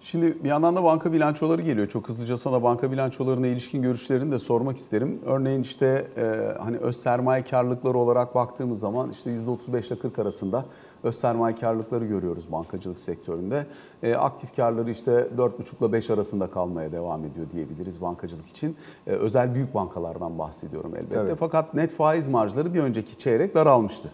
Şimdi 0.00 0.44
bir 0.44 0.48
yandan 0.48 0.76
da 0.76 0.84
banka 0.84 1.12
bilançoları 1.12 1.62
geliyor. 1.62 1.88
Çok 1.88 2.08
hızlıca 2.08 2.36
sana 2.36 2.62
banka 2.62 2.92
bilançolarına 2.92 3.46
ilişkin 3.46 3.82
görüşlerini 3.82 4.32
de 4.32 4.38
sormak 4.38 4.76
isterim. 4.76 5.20
Örneğin 5.26 5.62
işte 5.62 6.06
e, 6.16 6.22
hani 6.58 6.76
öz 6.76 6.96
sermaye 6.96 7.44
karlılıkları 7.44 7.98
olarak 7.98 8.34
baktığımız 8.34 8.80
zaman 8.80 9.10
işte 9.10 9.30
%35 9.30 9.88
ile 9.88 9.98
40 9.98 10.18
arasında 10.18 10.64
öz 11.02 11.14
sermaye 11.14 11.54
karlılıkları 11.54 12.04
görüyoruz 12.04 12.52
bankacılık 12.52 12.98
sektöründe. 12.98 13.66
E, 14.02 14.14
aktif 14.14 14.56
karları 14.56 14.90
işte 14.90 15.28
4,5 15.36 15.84
ile 15.84 15.92
5 15.92 16.10
arasında 16.10 16.50
kalmaya 16.50 16.92
devam 16.92 17.24
ediyor 17.24 17.46
diyebiliriz 17.52 18.02
bankacılık 18.02 18.48
için. 18.48 18.76
E, 19.06 19.10
özel 19.10 19.54
büyük 19.54 19.74
bankalardan 19.74 20.38
bahsediyorum 20.38 20.96
elbette. 20.96 21.14
Tabii. 21.14 21.34
Fakat 21.34 21.74
net 21.74 21.96
faiz 21.96 22.28
marjları 22.28 22.74
bir 22.74 22.80
önceki 22.80 23.18
çeyrek 23.18 23.54
daralmıştı. 23.54 24.08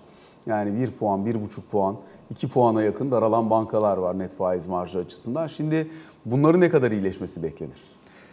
Yani 0.47 0.81
1 0.81 0.91
puan, 0.91 1.27
1,5 1.27 1.61
puan, 1.71 1.97
2 2.31 2.49
puana 2.49 2.83
yakın 2.83 3.11
daralan 3.11 3.51
bankalar 3.51 3.97
var 3.97 4.19
net 4.19 4.35
faiz 4.35 4.67
marjı 4.67 4.99
açısından. 4.99 5.47
Şimdi 5.47 5.91
bunların 6.25 6.61
ne 6.61 6.71
kadar 6.71 6.91
iyileşmesi 6.91 7.43
beklenir? 7.43 7.83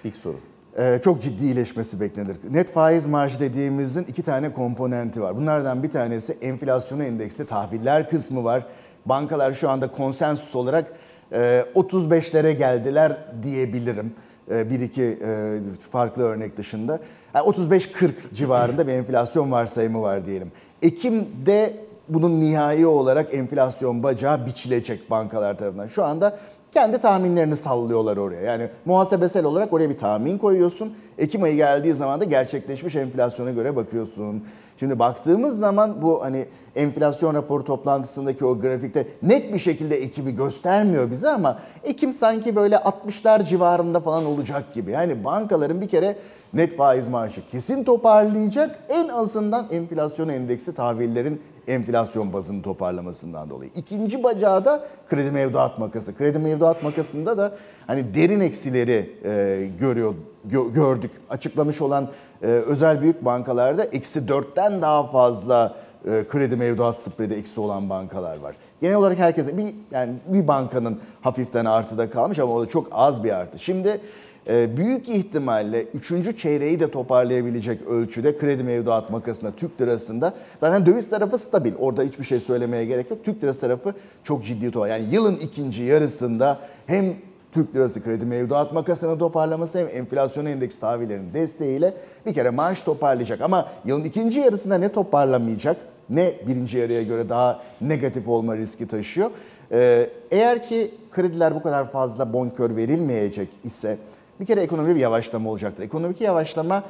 İlk 0.04 0.16
soru. 0.16 0.38
Ee, 0.78 1.00
çok 1.04 1.22
ciddi 1.22 1.44
iyileşmesi 1.44 2.00
beklenir. 2.00 2.38
Net 2.52 2.72
faiz 2.72 3.06
marjı 3.06 3.40
dediğimizin 3.40 4.04
iki 4.04 4.24
tane 4.24 4.54
komponenti 4.54 5.22
var. 5.22 5.36
Bunlardan 5.36 5.84
bir 5.84 5.92
tanesi 5.92 6.38
enflasyona 6.42 7.04
endeksli 7.04 7.46
tahviller 7.46 8.10
kısmı 8.10 8.44
var. 8.44 8.66
Bankalar 9.06 9.54
şu 9.54 9.70
anda 9.70 9.92
konsensus 9.92 10.56
olarak 10.56 10.94
e, 11.32 11.66
35'lere 11.76 12.52
geldiler 12.52 13.18
diyebilirim. 13.44 14.14
E, 14.52 14.70
bir 14.70 14.80
iki 14.80 15.04
e, 15.04 15.60
farklı 15.92 16.24
örnek 16.24 16.58
dışında. 16.58 17.00
Yani 17.34 17.50
35-40 17.50 18.12
civarında 18.34 18.88
bir 18.88 18.94
enflasyon 18.94 19.52
varsayımı 19.52 20.02
var 20.02 20.26
diyelim. 20.26 20.52
Ekim'de 20.82 21.74
bunun 22.10 22.42
nihai 22.42 22.86
olarak 22.86 23.34
enflasyon 23.34 24.04
bacağı 24.04 24.46
biçilecek 24.46 25.12
bankalar 25.12 25.58
tarafından. 25.58 25.88
Şu 25.88 26.04
anda 26.04 26.40
kendi 26.74 26.98
tahminlerini 26.98 27.56
sallıyorlar 27.56 28.18
oraya. 28.18 28.42
Yani 28.42 28.70
muhasebesel 28.86 29.46
olarak 29.46 29.74
oraya 29.74 29.90
bir 29.90 29.98
tahmin 29.98 30.38
koyuyorsun. 30.38 30.94
Ekim 31.18 31.44
ayı 31.44 31.56
geldiği 31.56 31.94
zaman 31.94 32.20
da 32.20 32.24
gerçekleşmiş 32.24 32.96
enflasyona 32.96 33.52
göre 33.52 33.76
bakıyorsun. 33.76 34.44
Şimdi 34.80 35.00
baktığımız 35.00 35.60
zaman 35.60 36.02
bu 36.02 36.24
hani 36.24 36.46
enflasyon 36.76 37.34
raporu 37.34 37.64
toplantısındaki 37.64 38.46
o 38.46 38.60
grafikte 38.60 39.08
net 39.24 39.54
bir 39.54 39.60
şekilde 39.60 39.96
Ekim'i 39.96 40.36
göstermiyor 40.36 41.12
bize 41.12 41.30
ama 41.30 41.60
Ekim 41.84 42.14
sanki 42.14 42.56
böyle 42.56 42.76
60'lar 42.76 43.46
civarında 43.46 44.00
falan 44.00 44.26
olacak 44.26 44.74
gibi. 44.74 44.92
Yani 44.92 45.24
bankaların 45.24 45.82
bir 45.82 45.90
kere 45.90 46.18
net 46.54 46.78
faiz 46.78 47.08
marjı 47.08 47.48
kesin 47.48 47.84
toparlayacak. 47.84 48.80
En 48.90 49.08
azından 49.08 49.68
enflasyon 49.72 50.30
endeksi 50.30 50.76
tahvillerin 50.76 51.42
enflasyon 51.70 52.34
bazını 52.34 52.62
toparlamasından 52.62 53.50
dolayı. 53.50 53.72
İkinci 53.76 54.24
bacağı 54.24 54.66
da 54.66 54.86
kredi 55.10 55.32
mevduat 55.32 55.80
makası. 55.80 56.18
Kredi 56.18 56.40
mevduat 56.40 56.84
makasında 56.84 57.38
da 57.38 57.52
hani 57.88 58.16
derin 58.16 58.40
eksileri 58.40 59.16
e, 59.24 59.70
görüyor 59.80 60.16
gö- 60.50 60.74
gördük. 60.74 61.12
Açıklamış 61.30 61.82
olan 61.82 62.10
e, 62.42 62.46
özel 62.46 63.02
büyük 63.02 63.26
bankalarda 63.26 63.84
eksi 63.84 64.28
dörtten 64.28 64.82
daha 64.82 65.08
fazla 65.08 65.76
e, 66.06 66.28
kredi 66.28 66.56
mevduat 66.56 66.98
spredi 66.98 67.34
eksi 67.34 67.62
olan 67.62 67.90
bankalar 67.90 68.38
var. 68.38 68.56
Genel 68.82 68.96
olarak 68.96 69.18
herkese 69.18 69.58
bir 69.58 69.76
yani 69.92 70.14
bir 70.28 70.48
bankanın 70.48 71.00
hafiften 71.22 71.66
artıda 71.66 72.10
kalmış 72.10 72.40
ama 72.40 72.54
o 72.54 72.62
da 72.62 72.70
çok 72.70 72.88
az 72.92 73.24
bir 73.24 73.32
artı. 73.32 73.60
Şimdi 73.60 74.02
büyük 74.48 75.10
ihtimalle 75.10 75.84
3. 75.84 76.38
çeyreği 76.38 76.80
de 76.80 76.92
toparlayabilecek 76.92 77.82
ölçüde 77.82 78.38
kredi 78.38 78.64
mevduat 78.64 79.10
makasında 79.10 79.52
Türk 79.52 79.82
lirasında 79.82 80.34
zaten 80.60 80.86
döviz 80.86 81.10
tarafı 81.10 81.38
stabil. 81.38 81.74
Orada 81.80 82.04
hiçbir 82.04 82.24
şey 82.24 82.40
söylemeye 82.40 82.86
gerek 82.86 83.12
yok. 83.12 83.20
Türk 83.26 83.44
lirası 83.44 83.62
tarafı 83.62 83.94
çok 84.24 84.46
ciddi 84.46 84.72
toparlar. 84.72 84.98
Yani 84.98 85.14
yılın 85.14 85.36
ikinci 85.36 85.84
yarısında 85.84 86.60
hem 86.86 87.06
Türk 87.52 87.76
lirası 87.76 88.04
kredi 88.04 88.26
mevduat 88.26 88.74
makasını 88.74 89.20
toparlaması 89.20 89.80
hem 89.80 89.88
enflasyon 89.88 90.46
endeks 90.46 90.80
tahvillerinin 90.80 91.34
desteğiyle 91.34 91.94
bir 92.26 92.34
kere 92.34 92.50
maaş 92.50 92.82
toparlayacak. 92.82 93.42
Ama 93.42 93.70
yılın 93.86 94.04
ikinci 94.04 94.40
yarısında 94.40 94.78
ne 94.78 94.90
toparlamayacak 94.92 95.78
ne 96.10 96.34
birinci 96.48 96.78
yarıya 96.78 97.04
göre 97.04 97.30
daha 97.30 97.62
negatif 97.82 98.28
olma 98.28 98.58
riski 98.58 98.88
taşıyor. 98.88 99.32
Ee, 99.72 100.10
eğer 100.32 100.66
ki 100.66 100.92
krediler 101.12 101.56
bu 101.56 101.62
kadar 101.62 101.92
fazla 101.92 102.34
bonkör 102.34 102.76
verilmeyecek 102.76 103.50
ise 103.64 103.98
bir 104.40 104.46
kere 104.46 104.62
ekonomide 104.62 104.96
bir 104.96 105.00
yavaşlama 105.00 105.50
olacaktır. 105.50 105.84
Ekonomik 105.84 106.22
yavaşlama 106.22 106.84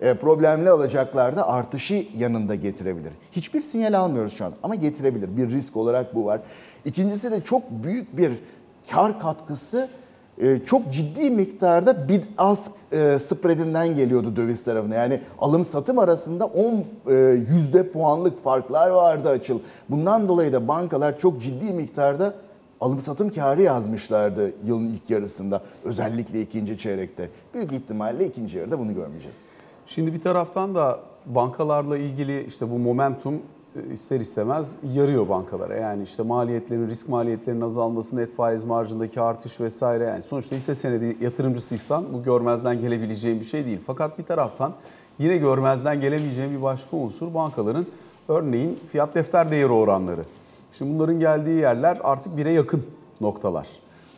e, 0.00 0.14
problemli 0.14 0.70
alacaklarda 0.70 1.48
artışı 1.48 2.06
yanında 2.18 2.54
getirebilir. 2.54 3.12
Hiçbir 3.32 3.60
sinyal 3.60 3.92
almıyoruz 3.92 4.32
şu 4.32 4.44
an 4.44 4.52
ama 4.62 4.74
getirebilir. 4.74 5.36
Bir 5.36 5.50
risk 5.50 5.76
olarak 5.76 6.14
bu 6.14 6.26
var. 6.26 6.40
İkincisi 6.84 7.30
de 7.30 7.40
çok 7.40 7.70
büyük 7.70 8.16
bir 8.16 8.32
kar 8.90 9.20
katkısı 9.20 9.88
e, 10.38 10.58
çok 10.66 10.92
ciddi 10.92 11.30
miktarda 11.30 12.08
bid 12.08 12.22
ask 12.38 12.70
e, 12.92 13.18
spreadinden 13.18 13.96
geliyordu 13.96 14.36
döviz 14.36 14.64
tarafına. 14.64 14.94
Yani 14.94 15.20
alım 15.38 15.64
satım 15.64 15.98
arasında 15.98 16.46
10 16.46 16.84
e, 17.08 17.14
yüzde 17.50 17.90
puanlık 17.90 18.44
farklar 18.44 18.90
vardı 18.90 19.28
açıl. 19.28 19.58
Bundan 19.90 20.28
dolayı 20.28 20.52
da 20.52 20.68
bankalar 20.68 21.18
çok 21.18 21.42
ciddi 21.42 21.72
miktarda 21.72 22.34
alım 22.84 23.00
satım 23.00 23.30
karı 23.30 23.62
yazmışlardı 23.62 24.52
yılın 24.66 24.86
ilk 24.86 25.10
yarısında. 25.10 25.62
Özellikle 25.84 26.42
ikinci 26.42 26.78
çeyrekte. 26.78 27.30
Büyük 27.54 27.72
ihtimalle 27.72 28.26
ikinci 28.26 28.58
yarıda 28.58 28.78
bunu 28.78 28.94
görmeyeceğiz. 28.94 29.42
Şimdi 29.86 30.14
bir 30.14 30.22
taraftan 30.22 30.74
da 30.74 31.00
bankalarla 31.26 31.98
ilgili 31.98 32.46
işte 32.46 32.70
bu 32.70 32.78
momentum 32.78 33.34
e, 33.34 33.92
ister 33.92 34.20
istemez 34.20 34.76
yarıyor 34.94 35.28
bankalara. 35.28 35.74
Yani 35.74 36.02
işte 36.02 36.22
maliyetlerin, 36.22 36.88
risk 36.88 37.08
maliyetlerinin 37.08 37.60
azalması, 37.60 38.16
net 38.16 38.34
faiz 38.34 38.64
marjındaki 38.64 39.20
artış 39.20 39.60
vesaire. 39.60 40.04
Yani 40.04 40.22
sonuçta 40.22 40.56
hisse 40.56 40.74
senedi 40.74 41.16
yatırımcısıysan 41.20 42.04
bu 42.12 42.22
görmezden 42.22 42.80
gelebileceğin 42.80 43.40
bir 43.40 43.44
şey 43.44 43.66
değil. 43.66 43.80
Fakat 43.86 44.18
bir 44.18 44.24
taraftan 44.24 44.72
yine 45.18 45.36
görmezden 45.36 46.00
gelemeyeceğin 46.00 46.56
bir 46.56 46.62
başka 46.62 46.96
unsur 46.96 47.34
bankaların 47.34 47.86
örneğin 48.28 48.78
fiyat 48.92 49.14
defter 49.14 49.50
değeri 49.50 49.72
oranları. 49.72 50.24
Şimdi 50.78 50.94
bunların 50.94 51.20
geldiği 51.20 51.60
yerler 51.60 51.98
artık 52.04 52.36
bire 52.36 52.52
yakın 52.52 52.82
noktalar. 53.20 53.68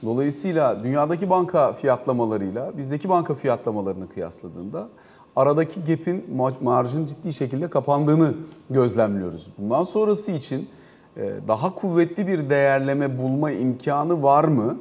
Dolayısıyla 0.04 0.84
dünyadaki 0.84 1.30
banka 1.30 1.72
fiyatlamalarıyla 1.72 2.78
bizdeki 2.78 3.08
banka 3.08 3.34
fiyatlamalarını 3.34 4.08
kıyasladığında 4.08 4.88
aradaki 5.36 5.84
gap'in 5.84 6.24
marjın 6.60 7.06
ciddi 7.06 7.32
şekilde 7.32 7.70
kapandığını 7.70 8.34
gözlemliyoruz. 8.70 9.50
Bundan 9.58 9.82
sonrası 9.82 10.32
için 10.32 10.68
e, 11.16 11.32
daha 11.48 11.74
kuvvetli 11.74 12.26
bir 12.26 12.50
değerleme 12.50 13.18
bulma 13.18 13.50
imkanı 13.50 14.22
var 14.22 14.44
mı? 14.44 14.76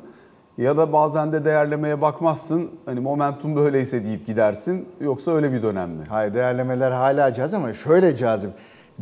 Ya 0.58 0.78
da 0.78 0.94
bazen 0.94 1.34
de 1.34 1.46
değerlemeye 1.46 2.02
bakmazsın, 2.02 2.72
hani 2.86 3.00
momentum 3.00 3.56
böyleyse 3.56 4.06
deyip 4.06 4.28
gidersin, 4.28 4.86
yoksa 5.02 5.32
öyle 5.32 5.52
bir 5.52 5.64
dönem 5.64 5.90
mi? 5.90 6.04
Hayır 6.10 6.34
değerlemeler 6.34 6.92
hala 6.92 7.34
cazip 7.34 7.60
ama 7.60 7.74
şöyle 7.74 8.18
cazip. 8.18 8.52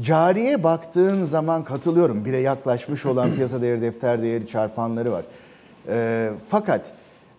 Cariye 0.02 0.64
baktığın 0.64 1.24
zaman 1.24 1.64
katılıyorum. 1.64 2.26
Bire 2.26 2.38
yaklaşmış 2.38 3.06
olan 3.06 3.32
piyasa 3.36 3.62
değeri, 3.62 3.82
defter 3.82 4.24
değeri 4.24 4.48
çarpanları 4.48 5.12
var. 5.12 5.24
E, 5.88 6.30
fakat 6.50 6.82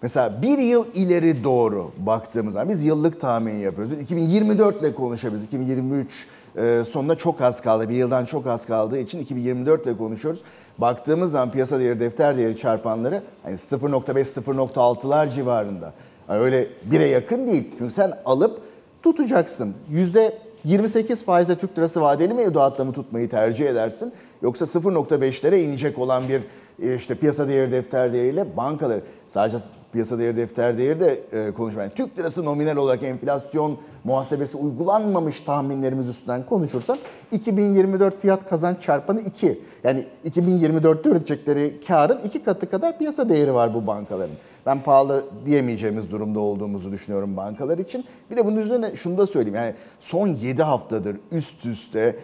mesela 0.02 0.42
bir 0.42 0.58
yıl 0.58 0.84
ileri 0.94 1.44
doğru 1.44 1.90
baktığımız 1.98 2.52
zaman 2.52 2.68
biz 2.68 2.84
yıllık 2.84 3.20
tahmin 3.20 3.54
yapıyoruz. 3.54 4.00
2024 4.00 4.80
ile 4.80 4.94
konuşabiliriz. 4.94 5.44
2023 5.44 6.26
e, 6.56 6.82
sonunda 6.90 7.14
çok 7.14 7.40
az 7.40 7.60
kaldı. 7.60 7.88
Bir 7.88 7.94
yıldan 7.94 8.24
çok 8.24 8.46
az 8.46 8.66
kaldığı 8.66 8.98
için 8.98 9.20
2024 9.20 9.86
ile 9.86 9.96
konuşuyoruz. 9.96 10.42
Baktığımız 10.78 11.30
zaman 11.30 11.50
piyasa 11.50 11.80
değeri, 11.80 12.00
defter 12.00 12.36
değeri 12.36 12.56
çarpanları 12.56 13.22
hani 13.42 13.54
0.5-0.6'lar 13.54 15.30
civarında. 15.30 15.92
Yani 16.28 16.40
öyle 16.40 16.68
bire 16.84 17.06
yakın 17.06 17.46
değil. 17.46 17.74
Çünkü 17.78 17.92
sen 17.92 18.12
alıp 18.24 18.60
tutacaksın. 19.02 19.74
Yüzde 19.90 20.38
28 20.64 21.24
faizle 21.24 21.54
Türk 21.54 21.78
lirası 21.78 22.00
vadeli 22.00 22.34
mevduatta 22.34 22.84
mı 22.84 22.92
tutmayı 22.92 23.28
tercih 23.28 23.66
edersin? 23.66 24.12
Yoksa 24.42 24.64
0.5'lere 24.64 25.56
inecek 25.56 25.98
olan 25.98 26.28
bir 26.28 26.42
işte 26.78 27.14
piyasa 27.14 27.48
değeri 27.48 27.72
defter 27.72 28.12
değeriyle 28.12 28.56
bankaları 28.56 29.00
sadece 29.28 29.56
piyasa 29.92 30.18
değeri 30.18 30.36
defter 30.36 30.78
değeri 30.78 31.00
de 31.00 31.20
e, 31.32 31.50
konuşmayın. 31.50 31.90
Türk 31.90 32.18
lirası 32.18 32.44
nominal 32.44 32.76
olarak 32.76 33.02
enflasyon 33.02 33.78
muhasebesi 34.04 34.56
uygulanmamış 34.56 35.40
tahminlerimiz 35.40 36.08
üstünden 36.08 36.46
konuşursam 36.46 36.98
2024 37.32 38.18
fiyat 38.18 38.48
kazanç 38.48 38.82
çarpanı 38.82 39.20
2. 39.20 39.60
Yani 39.84 40.06
2024'te 40.26 41.10
üretecekleri 41.10 41.80
karın 41.88 42.18
iki 42.24 42.42
katı 42.42 42.70
kadar 42.70 42.98
piyasa 42.98 43.28
değeri 43.28 43.54
var 43.54 43.74
bu 43.74 43.86
bankaların. 43.86 44.36
Ben 44.66 44.82
pahalı 44.82 45.24
diyemeyeceğimiz 45.46 46.10
durumda 46.10 46.40
olduğumuzu 46.40 46.92
düşünüyorum 46.92 47.36
bankalar 47.36 47.78
için. 47.78 48.04
Bir 48.30 48.36
de 48.36 48.46
bunun 48.46 48.56
üzerine 48.56 48.96
şunu 48.96 49.18
da 49.18 49.26
söyleyeyim. 49.26 49.54
Yani 49.54 49.74
son 50.00 50.28
7 50.28 50.62
haftadır 50.62 51.16
üst 51.32 51.66
üste 51.66 52.16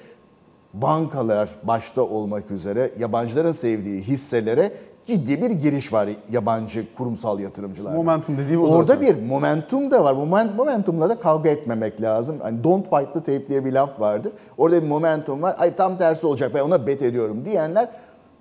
bankalar 0.74 1.48
başta 1.62 2.02
olmak 2.02 2.50
üzere 2.50 2.90
yabancıların 2.98 3.52
sevdiği 3.52 4.02
hisselere 4.02 4.72
ciddi 5.06 5.42
bir 5.42 5.50
giriş 5.50 5.92
var 5.92 6.08
yabancı 6.32 6.94
kurumsal 6.94 7.40
yatırımcılar. 7.40 7.94
Momentum 7.94 8.38
dediği 8.38 8.58
o 8.58 8.62
Orada 8.66 8.92
zaten. 8.94 9.08
bir 9.16 9.22
momentum 9.22 9.90
da 9.90 10.04
var. 10.04 10.12
Moment- 10.14 10.56
Momentumla 10.56 11.08
da 11.08 11.20
kavga 11.20 11.48
etmemek 11.50 12.00
lazım. 12.02 12.36
Hani 12.42 12.64
don't 12.64 12.84
fight 12.90 13.12
the 13.14 13.20
tape 13.20 13.48
diye 13.48 13.64
bir 13.64 13.72
laf 13.72 14.00
vardır. 14.00 14.32
Orada 14.58 14.82
bir 14.82 14.88
momentum 14.88 15.42
var. 15.42 15.56
Ay 15.58 15.76
tam 15.76 15.98
tersi 15.98 16.26
olacak 16.26 16.50
ben 16.54 16.60
ona 16.60 16.86
bet 16.86 17.02
ediyorum 17.02 17.44
diyenler 17.44 17.88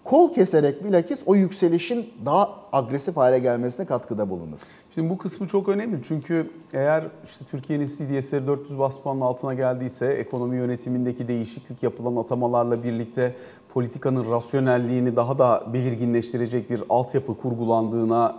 kol 0.09 0.33
keserek 0.33 0.83
bilakis 0.83 1.21
o 1.25 1.35
yükselişin 1.35 2.13
daha 2.25 2.49
agresif 2.73 3.17
hale 3.17 3.39
gelmesine 3.39 3.85
katkıda 3.85 4.29
bulunur. 4.29 4.57
Şimdi 4.95 5.09
bu 5.09 5.17
kısmı 5.17 5.47
çok 5.47 5.69
önemli 5.69 5.99
çünkü 6.03 6.51
eğer 6.73 7.03
işte 7.25 7.45
Türkiye'nin 7.51 7.85
CDS'leri 7.85 8.47
400 8.47 8.79
bas 8.79 8.99
puanın 8.99 9.21
altına 9.21 9.53
geldiyse 9.53 10.05
ekonomi 10.05 10.57
yönetimindeki 10.57 11.27
değişiklik 11.27 11.83
yapılan 11.83 12.15
atamalarla 12.15 12.83
birlikte 12.83 13.35
politikanın 13.73 14.31
rasyonelliğini 14.31 15.15
daha 15.15 15.39
da 15.39 15.63
belirginleştirecek 15.73 16.69
bir 16.69 16.83
altyapı 16.89 17.37
kurgulandığına 17.37 18.35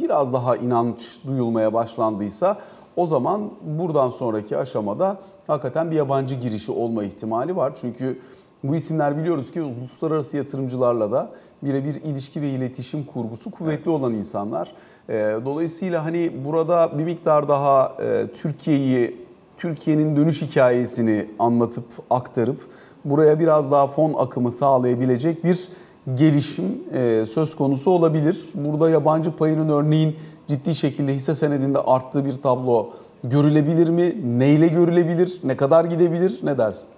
biraz 0.00 0.32
daha 0.32 0.56
inanç 0.56 1.18
duyulmaya 1.26 1.74
başlandıysa 1.74 2.58
o 2.96 3.06
zaman 3.06 3.50
buradan 3.62 4.08
sonraki 4.08 4.56
aşamada 4.56 5.16
hakikaten 5.46 5.90
bir 5.90 5.96
yabancı 5.96 6.34
girişi 6.34 6.72
olma 6.72 7.04
ihtimali 7.04 7.56
var. 7.56 7.72
Çünkü 7.80 8.18
bu 8.64 8.76
isimler 8.76 9.18
biliyoruz 9.18 9.50
ki 9.50 9.62
uluslararası 9.62 10.36
yatırımcılarla 10.36 11.12
da 11.12 11.30
birebir 11.62 11.94
ilişki 11.94 12.42
ve 12.42 12.50
iletişim 12.50 13.04
kurgusu 13.04 13.50
kuvvetli 13.50 13.90
olan 13.90 14.12
insanlar. 14.14 14.72
Ee, 15.08 15.36
Dolayısıyla 15.44 16.04
hani 16.04 16.32
burada 16.44 16.98
bir 16.98 17.04
miktar 17.04 17.48
daha 17.48 17.92
e, 18.02 18.26
Türkiye'yi, 18.34 19.16
Türkiye'nin 19.58 20.16
dönüş 20.16 20.42
hikayesini 20.42 21.26
anlatıp 21.38 21.84
aktarıp 22.10 22.60
buraya 23.04 23.40
biraz 23.40 23.70
daha 23.72 23.86
fon 23.86 24.14
akımı 24.18 24.50
sağlayabilecek 24.50 25.44
bir 25.44 25.68
gelişim 26.14 26.64
e, 26.94 27.24
söz 27.26 27.56
konusu 27.56 27.90
olabilir. 27.90 28.48
Burada 28.54 28.90
yabancı 28.90 29.36
payının 29.36 29.68
örneğin 29.68 30.16
ciddi 30.48 30.74
şekilde 30.74 31.14
hisse 31.14 31.34
senedinde 31.34 31.78
arttığı 31.78 32.24
bir 32.24 32.32
tablo 32.32 32.90
görülebilir 33.24 33.88
mi? 33.88 34.38
Neyle 34.38 34.68
görülebilir? 34.68 35.40
Ne 35.44 35.56
kadar 35.56 35.84
gidebilir? 35.84 36.40
Ne 36.42 36.58
dersin? 36.58 36.88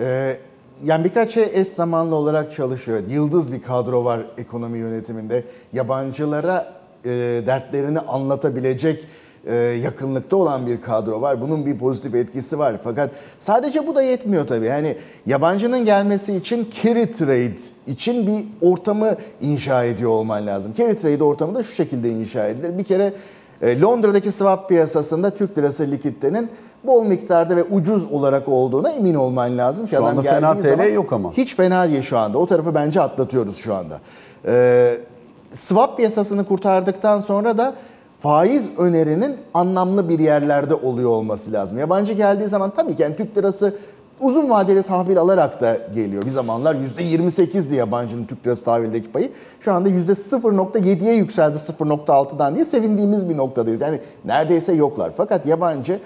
Ee, 0.00 0.38
yani 0.84 1.04
birkaç 1.04 1.34
şey 1.34 1.50
eş 1.54 1.68
zamanlı 1.68 2.14
olarak 2.14 2.54
çalışıyor. 2.54 3.00
Yıldız 3.08 3.52
bir 3.52 3.62
kadro 3.62 4.04
var 4.04 4.20
ekonomi 4.38 4.78
yönetiminde. 4.78 5.44
Yabancılara 5.72 6.72
e, 7.04 7.10
dertlerini 7.46 8.00
anlatabilecek 8.00 9.06
e, 9.46 9.54
yakınlıkta 9.54 10.36
olan 10.36 10.66
bir 10.66 10.80
kadro 10.80 11.20
var. 11.20 11.40
Bunun 11.40 11.66
bir 11.66 11.78
pozitif 11.78 12.14
etkisi 12.14 12.58
var. 12.58 12.76
Fakat 12.84 13.10
sadece 13.40 13.86
bu 13.86 13.94
da 13.94 14.02
yetmiyor 14.02 14.46
tabii. 14.46 14.66
Yani 14.66 14.96
yabancının 15.26 15.84
gelmesi 15.84 16.36
için 16.36 16.68
carry 16.82 17.12
trade 17.12 17.56
için 17.86 18.26
bir 18.26 18.68
ortamı 18.68 19.16
inşa 19.40 19.84
ediyor 19.84 20.10
olman 20.10 20.46
lazım. 20.46 20.72
Carry 20.78 20.96
trade 20.96 21.24
ortamı 21.24 21.54
da 21.54 21.62
şu 21.62 21.72
şekilde 21.72 22.10
inşa 22.10 22.48
edilir. 22.48 22.78
Bir 22.78 22.84
kere 22.84 23.12
e, 23.62 23.80
Londra'daki 23.80 24.32
swap 24.32 24.68
piyasasında 24.68 25.30
Türk 25.30 25.58
lirası 25.58 25.90
likiditenin 25.90 26.48
bol 26.86 27.04
miktarda 27.04 27.56
ve 27.56 27.62
ucuz 27.62 28.12
olarak 28.12 28.48
olduğuna 28.48 28.90
emin 28.90 29.14
olman 29.14 29.58
lazım. 29.58 29.88
Şu 29.88 30.04
anda 30.04 30.22
fena 30.22 30.54
TL 30.54 30.60
zaman 30.60 30.84
yok 30.84 31.12
ama. 31.12 31.32
Hiç 31.32 31.56
fena 31.56 31.90
değil 31.90 32.02
şu 32.02 32.18
anda. 32.18 32.38
O 32.38 32.46
tarafı 32.46 32.74
bence 32.74 33.00
atlatıyoruz 33.00 33.56
şu 33.56 33.74
anda. 33.74 34.00
Ee, 34.46 34.98
swap 35.54 35.96
piyasasını 35.96 36.44
kurtardıktan 36.44 37.20
sonra 37.20 37.58
da 37.58 37.74
faiz 38.20 38.78
önerinin 38.78 39.36
anlamlı 39.54 40.08
bir 40.08 40.18
yerlerde 40.18 40.74
oluyor 40.74 41.10
olması 41.10 41.52
lazım. 41.52 41.78
Yabancı 41.78 42.12
geldiği 42.12 42.48
zaman 42.48 42.70
tabii 42.70 42.96
ki 42.96 43.02
yani 43.02 43.16
Türk 43.16 43.36
lirası 43.36 43.74
uzun 44.20 44.50
vadeli 44.50 44.82
tahvil 44.82 45.18
alarak 45.18 45.60
da 45.60 45.78
geliyor. 45.94 46.24
Bir 46.24 46.30
zamanlar 46.30 46.74
%28'di 46.74 47.74
yabancının 47.74 48.24
Türk 48.24 48.46
lirası 48.46 48.64
tahvildeki 48.64 49.12
payı. 49.12 49.30
Şu 49.60 49.72
anda 49.72 49.88
%0.7'ye 49.88 51.14
yükseldi 51.14 51.56
0.6'dan 51.56 52.54
diye 52.54 52.64
sevindiğimiz 52.64 53.28
bir 53.28 53.36
noktadayız. 53.36 53.80
Yani 53.80 54.00
neredeyse 54.24 54.72
yoklar. 54.72 55.12
Fakat 55.16 55.46
yabancı 55.46 56.00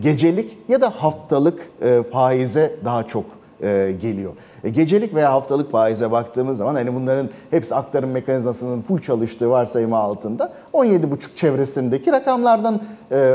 gecelik 0.00 0.58
ya 0.68 0.80
da 0.80 0.90
haftalık 0.90 1.68
e, 1.82 2.02
faize 2.12 2.76
daha 2.84 3.02
çok 3.08 3.24
e, 3.62 3.94
geliyor. 4.02 4.32
E, 4.64 4.68
gecelik 4.68 5.14
veya 5.14 5.32
haftalık 5.32 5.70
faize 5.70 6.10
baktığımız 6.10 6.58
zaman 6.58 6.74
hani 6.74 6.94
bunların 6.94 7.28
hepsi 7.50 7.74
aktarım 7.74 8.10
mekanizmasının 8.10 8.80
full 8.80 8.98
çalıştığı 8.98 9.50
varsayımı 9.50 9.96
altında 9.96 10.52
17,5 10.72 11.34
çevresindeki 11.34 12.12
rakamlardan 12.12 12.82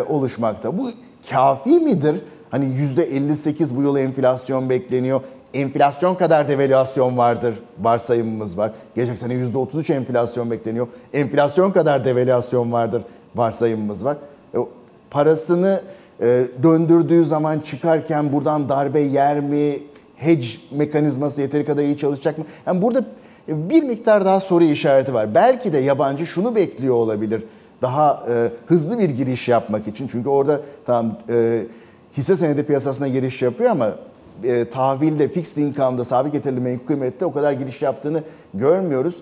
oluşmakta. 0.10 0.78
Bu 0.78 0.90
kafi 1.32 1.70
midir? 1.70 2.16
Hani 2.50 2.66
%58 2.66 3.76
bu 3.76 3.82
yıl 3.82 3.98
enflasyon 3.98 4.70
bekleniyor. 4.70 5.22
Enflasyon 5.54 6.16
kadar 6.16 6.48
devalüasyon 6.48 7.18
vardır 7.18 7.56
varsayımımız 7.82 8.58
var. 8.58 8.72
Gelecek 8.96 9.18
sene 9.18 9.34
%33 9.34 9.94
enflasyon 9.94 10.52
bekleniyor. 10.52 10.88
Enflasyon 11.14 11.72
kadar 11.72 12.06
devalüasyon 12.06 12.72
vardır 12.72 13.04
varsayımımız 13.36 14.06
var. 14.06 14.18
Parasını 15.10 15.82
e, 16.22 16.44
döndürdüğü 16.64 17.26
zaman 17.26 17.60
çıkarken 17.60 18.32
buradan 18.32 18.70
darbe 18.70 19.00
yer 19.00 19.40
mi? 19.40 19.80
Hedge 20.16 20.48
mekanizması 20.72 21.42
yeteri 21.42 21.66
kadar 21.66 21.84
iyi 21.84 21.98
çalışacak 21.98 22.38
mı? 22.38 22.46
Yani 22.66 22.82
burada 22.82 23.06
bir 23.48 23.84
miktar 23.84 24.26
daha 24.26 24.40
soru 24.40 24.64
işareti 24.64 25.14
var. 25.14 25.36
Belki 25.36 25.74
de 25.74 25.78
yabancı 25.78 26.26
şunu 26.26 26.56
bekliyor 26.56 26.96
olabilir. 26.96 27.44
Daha 27.82 28.24
e, 28.30 28.50
hızlı 28.66 29.00
bir 29.00 29.10
giriş 29.10 29.48
yapmak 29.48 29.88
için. 29.88 30.08
Çünkü 30.08 30.30
orada 30.30 30.62
tam 30.86 31.18
e, 31.30 31.64
hisse 32.18 32.36
senedi 32.36 32.64
piyasasına 32.64 33.08
giriş 33.08 33.42
yapıyor 33.42 33.70
ama 33.70 33.92
e, 34.44 34.70
tahvilde, 34.70 35.28
fixed 35.28 35.64
income'da, 35.64 36.04
sabit 36.04 36.34
getirili 36.34 36.60
menkul 36.60 36.86
kıymette 36.86 37.26
o 37.26 37.34
kadar 37.34 37.52
giriş 37.52 37.82
yaptığını 37.82 38.24
görmüyoruz. 38.54 39.16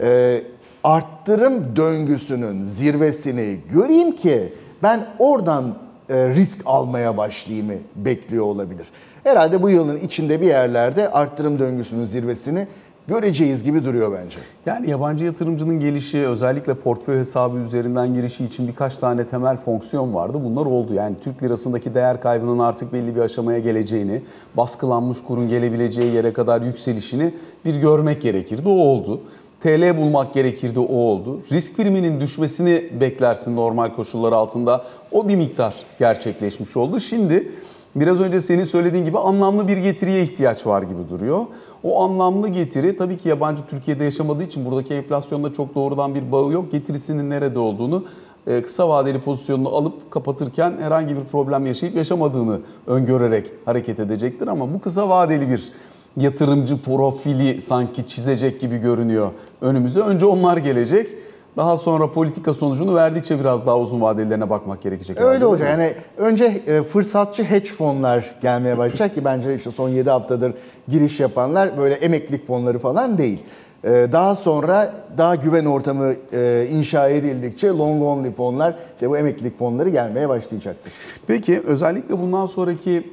E, 0.00 0.42
arttırım 0.84 1.76
döngüsünün 1.76 2.64
zirvesini 2.64 3.58
göreyim 3.72 4.12
ki 4.12 4.52
ben 4.82 5.06
oradan 5.18 5.83
risk 6.10 6.60
almaya 6.66 7.16
başlayayım 7.16 7.68
bekliyor 7.96 8.44
olabilir. 8.44 8.86
Herhalde 9.24 9.62
bu 9.62 9.70
yılın 9.70 9.96
içinde 9.96 10.40
bir 10.40 10.46
yerlerde 10.46 11.10
arttırım 11.10 11.58
döngüsünün 11.58 12.04
zirvesini 12.04 12.66
göreceğiz 13.08 13.64
gibi 13.64 13.84
duruyor 13.84 14.12
bence. 14.12 14.36
Yani 14.66 14.90
yabancı 14.90 15.24
yatırımcının 15.24 15.80
gelişi 15.80 16.26
özellikle 16.26 16.74
portföy 16.74 17.18
hesabı 17.18 17.58
üzerinden 17.58 18.14
girişi 18.14 18.44
için 18.44 18.68
birkaç 18.68 18.96
tane 18.96 19.26
temel 19.26 19.56
fonksiyon 19.56 20.14
vardı. 20.14 20.40
Bunlar 20.44 20.66
oldu. 20.66 20.94
Yani 20.94 21.16
Türk 21.24 21.42
lirasındaki 21.42 21.94
değer 21.94 22.20
kaybının 22.20 22.58
artık 22.58 22.92
belli 22.92 23.16
bir 23.16 23.20
aşamaya 23.20 23.58
geleceğini, 23.58 24.22
baskılanmış 24.56 25.18
kurun 25.28 25.48
gelebileceği 25.48 26.14
yere 26.14 26.32
kadar 26.32 26.62
yükselişini 26.62 27.34
bir 27.64 27.74
görmek 27.74 28.22
gerekirdi. 28.22 28.68
O 28.68 28.72
oldu. 28.72 29.20
TL 29.64 29.96
bulmak 29.96 30.34
gerekirdi 30.34 30.80
o 30.80 30.94
oldu. 30.94 31.40
Risk 31.52 31.76
priminin 31.76 32.20
düşmesini 32.20 32.90
beklersin 33.00 33.56
normal 33.56 33.90
koşullar 33.94 34.32
altında. 34.32 34.84
O 35.12 35.28
bir 35.28 35.36
miktar 35.36 35.74
gerçekleşmiş 35.98 36.76
oldu. 36.76 37.00
Şimdi 37.00 37.52
biraz 37.96 38.20
önce 38.20 38.40
senin 38.40 38.64
söylediğin 38.64 39.04
gibi 39.04 39.18
anlamlı 39.18 39.68
bir 39.68 39.76
getiriye 39.76 40.22
ihtiyaç 40.22 40.66
var 40.66 40.82
gibi 40.82 41.08
duruyor. 41.10 41.40
O 41.82 42.02
anlamlı 42.02 42.48
getiri 42.48 42.96
tabii 42.96 43.18
ki 43.18 43.28
yabancı 43.28 43.62
Türkiye'de 43.70 44.04
yaşamadığı 44.04 44.42
için 44.42 44.64
buradaki 44.64 44.94
enflasyonda 44.94 45.52
çok 45.52 45.74
doğrudan 45.74 46.14
bir 46.14 46.32
bağı 46.32 46.52
yok. 46.52 46.72
Getirisinin 46.72 47.30
nerede 47.30 47.58
olduğunu 47.58 48.04
e, 48.46 48.62
kısa 48.62 48.88
vadeli 48.88 49.20
pozisyonunu 49.20 49.68
alıp 49.76 50.10
kapatırken 50.10 50.74
herhangi 50.80 51.16
bir 51.16 51.24
problem 51.24 51.66
yaşayıp 51.66 51.96
yaşamadığını 51.96 52.60
öngörerek 52.86 53.52
hareket 53.64 54.00
edecektir. 54.00 54.46
Ama 54.46 54.74
bu 54.74 54.80
kısa 54.80 55.08
vadeli 55.08 55.50
bir 55.50 55.72
yatırımcı 56.16 56.82
profili 56.82 57.60
sanki 57.60 58.08
çizecek 58.08 58.60
gibi 58.60 58.76
görünüyor 58.78 59.30
önümüze. 59.60 60.00
Önce 60.00 60.26
onlar 60.26 60.56
gelecek. 60.56 61.08
Daha 61.56 61.76
sonra 61.76 62.12
politika 62.12 62.54
sonucunu 62.54 62.94
verdikçe 62.94 63.40
biraz 63.40 63.66
daha 63.66 63.78
uzun 63.78 64.00
vadelilerine 64.00 64.50
bakmak 64.50 64.82
gerekecek. 64.82 65.20
Öyle 65.20 65.46
olacak. 65.46 65.68
Yani 65.70 65.92
önce 66.16 66.44
e, 66.44 66.82
fırsatçı 66.82 67.44
hedge 67.44 67.68
fonlar 67.68 68.34
gelmeye 68.42 68.78
başlayacak 68.78 69.14
ki 69.14 69.24
bence 69.24 69.54
işte 69.54 69.70
son 69.70 69.88
7 69.88 70.10
haftadır 70.10 70.54
giriş 70.88 71.20
yapanlar 71.20 71.78
böyle 71.78 71.94
emeklilik 71.94 72.46
fonları 72.46 72.78
falan 72.78 73.18
değil. 73.18 73.44
E, 73.84 73.88
Daha 74.12 74.36
sonra 74.36 74.94
daha 75.18 75.34
güven 75.34 75.64
ortamı 75.64 76.12
e, 76.32 76.66
inşa 76.70 77.08
edildikçe 77.08 77.68
long 77.68 78.02
only 78.02 78.32
fonlar, 78.32 78.74
işte 78.94 79.10
bu 79.10 79.16
emeklilik 79.18 79.58
fonları 79.58 79.88
gelmeye 79.88 80.28
başlayacaktır. 80.28 80.92
Peki 81.26 81.62
özellikle 81.66 82.18
bundan 82.22 82.46
sonraki 82.46 83.10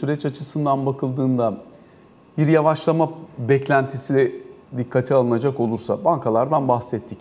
süreç 0.00 0.24
açısından 0.26 0.86
bakıldığında 0.86 1.54
bir 2.38 2.48
yavaşlama 2.48 3.10
beklentisi 3.38 4.42
dikkate 4.76 5.14
alınacak 5.14 5.60
olursa 5.60 6.04
bankalardan 6.04 6.68
bahsettik. 6.68 7.18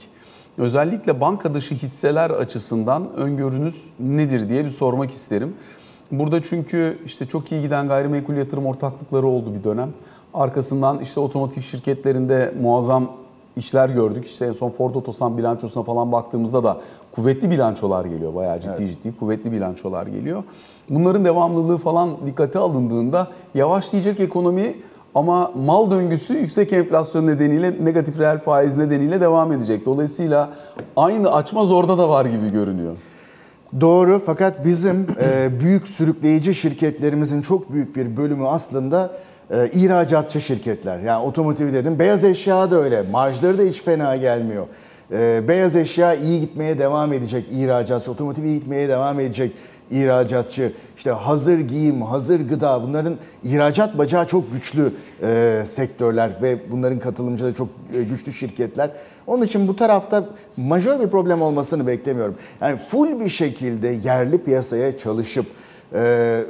Özellikle 0.57 1.21
banka 1.21 1.53
dışı 1.53 1.75
hisseler 1.75 2.29
açısından 2.29 3.13
öngörünüz 3.15 3.85
nedir 3.99 4.49
diye 4.49 4.65
bir 4.65 4.69
sormak 4.69 5.11
isterim. 5.11 5.53
Burada 6.11 6.43
çünkü 6.43 6.99
işte 7.05 7.25
çok 7.25 7.51
iyi 7.51 7.61
giden 7.61 7.87
gayrimenkul 7.87 8.33
yatırım 8.33 8.65
ortaklıkları 8.65 9.27
oldu 9.27 9.53
bir 9.53 9.63
dönem. 9.63 9.89
Arkasından 10.33 10.99
işte 10.99 11.19
otomotiv 11.19 11.61
şirketlerinde 11.61 12.53
muazzam 12.61 13.11
işler 13.57 13.89
gördük. 13.89 14.25
İşte 14.25 14.45
en 14.45 14.51
son 14.51 14.69
Ford 14.69 14.95
Otosan 14.95 15.37
bilançosuna 15.37 15.83
falan 15.83 16.11
baktığımızda 16.11 16.63
da 16.63 16.77
kuvvetli 17.11 17.51
bilançolar 17.51 18.05
geliyor. 18.05 18.35
Bayağı 18.35 18.61
ciddi 18.61 18.87
ciddi 18.87 19.17
kuvvetli 19.19 19.51
bilançolar 19.51 20.07
geliyor. 20.07 20.43
Bunların 20.89 21.25
devamlılığı 21.25 21.77
falan 21.77 22.09
dikkate 22.25 22.59
alındığında 22.59 23.27
yavaşlayacak 23.55 24.19
ekonomi 24.19 24.75
ama 25.15 25.51
mal 25.65 25.91
döngüsü 25.91 26.37
yüksek 26.37 26.73
enflasyon 26.73 27.27
nedeniyle 27.27 27.85
negatif 27.85 28.19
reel 28.19 28.39
faiz 28.39 28.77
nedeniyle 28.77 29.21
devam 29.21 29.51
edecek. 29.51 29.85
Dolayısıyla 29.85 30.49
aynı 30.95 31.33
açmaz 31.33 31.71
orada 31.71 31.97
da 31.97 32.09
var 32.09 32.25
gibi 32.25 32.51
görünüyor. 32.51 32.95
Doğru 33.81 34.21
fakat 34.25 34.65
bizim 34.65 35.07
e, 35.23 35.59
büyük 35.59 35.87
sürükleyici 35.87 36.55
şirketlerimizin 36.55 37.41
çok 37.41 37.73
büyük 37.73 37.95
bir 37.95 38.17
bölümü 38.17 38.47
aslında 38.47 39.11
e, 39.51 39.69
ihracatçı 39.73 40.41
şirketler. 40.41 40.99
Yani 40.99 41.23
otomotiv 41.23 41.73
dedim, 41.73 41.99
beyaz 41.99 42.23
eşya 42.23 42.71
da 42.71 42.75
öyle. 42.75 43.03
Marjları 43.11 43.57
da 43.57 43.63
hiç 43.63 43.83
fena 43.83 44.15
gelmiyor. 44.15 44.67
E, 45.11 45.47
beyaz 45.47 45.75
eşya 45.75 46.13
iyi 46.13 46.41
gitmeye 46.41 46.79
devam 46.79 47.13
edecek 47.13 47.45
ihracatçı, 47.51 48.11
otomotiv 48.11 48.43
iyi 48.43 48.59
gitmeye 48.59 48.89
devam 48.89 49.19
edecek 49.19 49.51
ihracatçı. 49.91 50.73
İşte 50.97 51.11
hazır 51.11 51.59
giyim, 51.59 52.01
hazır 52.01 52.47
gıda 52.47 52.83
bunların 52.83 53.15
ihracat 53.43 53.97
bacağı 53.97 54.27
çok 54.27 54.53
güçlü 54.53 54.93
e, 55.23 55.63
sektörler 55.67 56.31
ve 56.41 56.71
bunların 56.71 56.99
katılımcıları 56.99 57.53
çok 57.53 57.67
e, 57.93 58.03
güçlü 58.03 58.33
şirketler. 58.33 58.91
Onun 59.27 59.45
için 59.45 59.67
bu 59.67 59.75
tarafta 59.75 60.29
majör 60.57 60.99
bir 60.99 61.07
problem 61.07 61.41
olmasını 61.41 61.87
beklemiyorum. 61.87 62.35
Yani 62.61 62.79
full 62.89 63.19
bir 63.19 63.29
şekilde 63.29 63.87
yerli 63.87 64.37
piyasaya 64.37 64.97
çalışıp 64.97 65.45
e, 65.93 66.01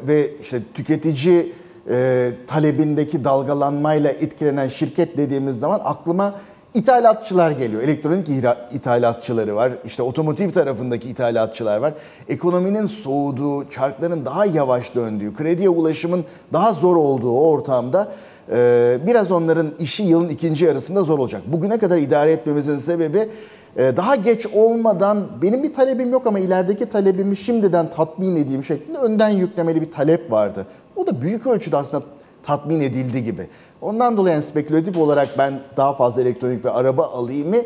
ve 0.07 0.37
işte 0.41 0.59
tüketici 0.73 1.53
e, 1.89 2.31
talebindeki 2.47 3.23
dalgalanmayla 3.23 4.09
etkilenen 4.09 4.67
şirket 4.67 5.17
dediğimiz 5.17 5.59
zaman 5.59 5.81
aklıma 5.83 6.35
ithalatçılar 6.73 7.51
geliyor. 7.51 7.83
Elektronik 7.83 8.29
ithalatçıları 8.71 9.55
var. 9.55 9.71
İşte 9.85 10.03
otomotiv 10.03 10.49
tarafındaki 10.49 11.09
ithalatçılar 11.09 11.77
var. 11.77 11.93
Ekonominin 12.29 12.85
soğuduğu, 12.85 13.69
çarkların 13.69 14.25
daha 14.25 14.45
yavaş 14.45 14.95
döndüğü, 14.95 15.35
krediye 15.35 15.69
ulaşımın 15.69 16.25
daha 16.53 16.73
zor 16.73 16.95
olduğu 16.95 17.39
ortamda 17.39 18.11
e, 18.51 18.97
biraz 19.07 19.31
onların 19.31 19.71
işi 19.79 20.03
yılın 20.03 20.29
ikinci 20.29 20.65
yarısında 20.65 21.03
zor 21.03 21.19
olacak. 21.19 21.41
Bugüne 21.47 21.77
kadar 21.77 21.97
idare 21.97 22.31
etmemizin 22.31 22.77
sebebi 22.77 23.29
e, 23.75 23.97
daha 23.97 24.15
geç 24.15 24.47
olmadan 24.47 25.27
benim 25.41 25.63
bir 25.63 25.73
talebim 25.73 26.11
yok 26.11 26.27
ama 26.27 26.39
ilerideki 26.39 26.85
talebimi 26.85 27.35
şimdiden 27.35 27.89
tatmin 27.89 28.35
edeyim 28.35 28.63
şeklinde 28.63 28.97
önden 28.97 29.29
yüklemeli 29.29 29.81
bir 29.81 29.91
talep 29.91 30.31
vardı. 30.31 30.65
O 30.95 31.07
da 31.07 31.21
büyük 31.21 31.47
ölçüde 31.47 31.77
aslında 31.77 32.03
tatmin 32.43 32.81
edildi 32.81 33.23
gibi. 33.23 33.47
Ondan 33.81 34.17
dolayı 34.17 34.33
yani 34.33 34.43
spekülatif 34.43 34.97
olarak 34.97 35.37
ben 35.37 35.59
daha 35.77 35.93
fazla 35.93 36.21
elektronik 36.21 36.65
ve 36.65 36.69
araba 36.69 37.05
alayımı 37.05 37.57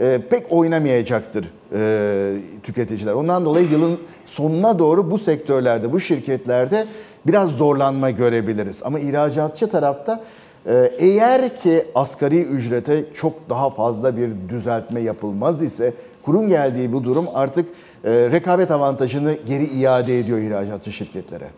e, 0.00 0.20
pek 0.30 0.52
oynamayacaktır 0.52 1.52
e, 1.72 2.60
tüketiciler. 2.62 3.12
Ondan 3.12 3.44
dolayı 3.44 3.70
yılın 3.70 3.98
sonuna 4.26 4.78
doğru 4.78 5.10
bu 5.10 5.18
sektörlerde, 5.18 5.92
bu 5.92 6.00
şirketlerde 6.00 6.86
biraz 7.26 7.50
zorlanma 7.50 8.10
görebiliriz. 8.10 8.82
Ama 8.82 9.00
ihracatçı 9.00 9.68
tarafta 9.68 10.24
e, 10.66 10.92
eğer 10.98 11.56
ki 11.56 11.84
asgari 11.94 12.42
ücrete 12.42 13.04
çok 13.14 13.50
daha 13.50 13.70
fazla 13.70 14.16
bir 14.16 14.30
düzeltme 14.48 15.00
yapılmaz 15.00 15.62
ise 15.62 15.94
kurun 16.22 16.48
geldiği 16.48 16.92
bu 16.92 17.04
durum 17.04 17.26
artık 17.34 17.68
e, 18.04 18.10
rekabet 18.10 18.70
avantajını 18.70 19.36
geri 19.46 19.64
iade 19.64 20.18
ediyor 20.18 20.38
ihracatçı 20.38 20.92
şirketlere. 20.92 21.48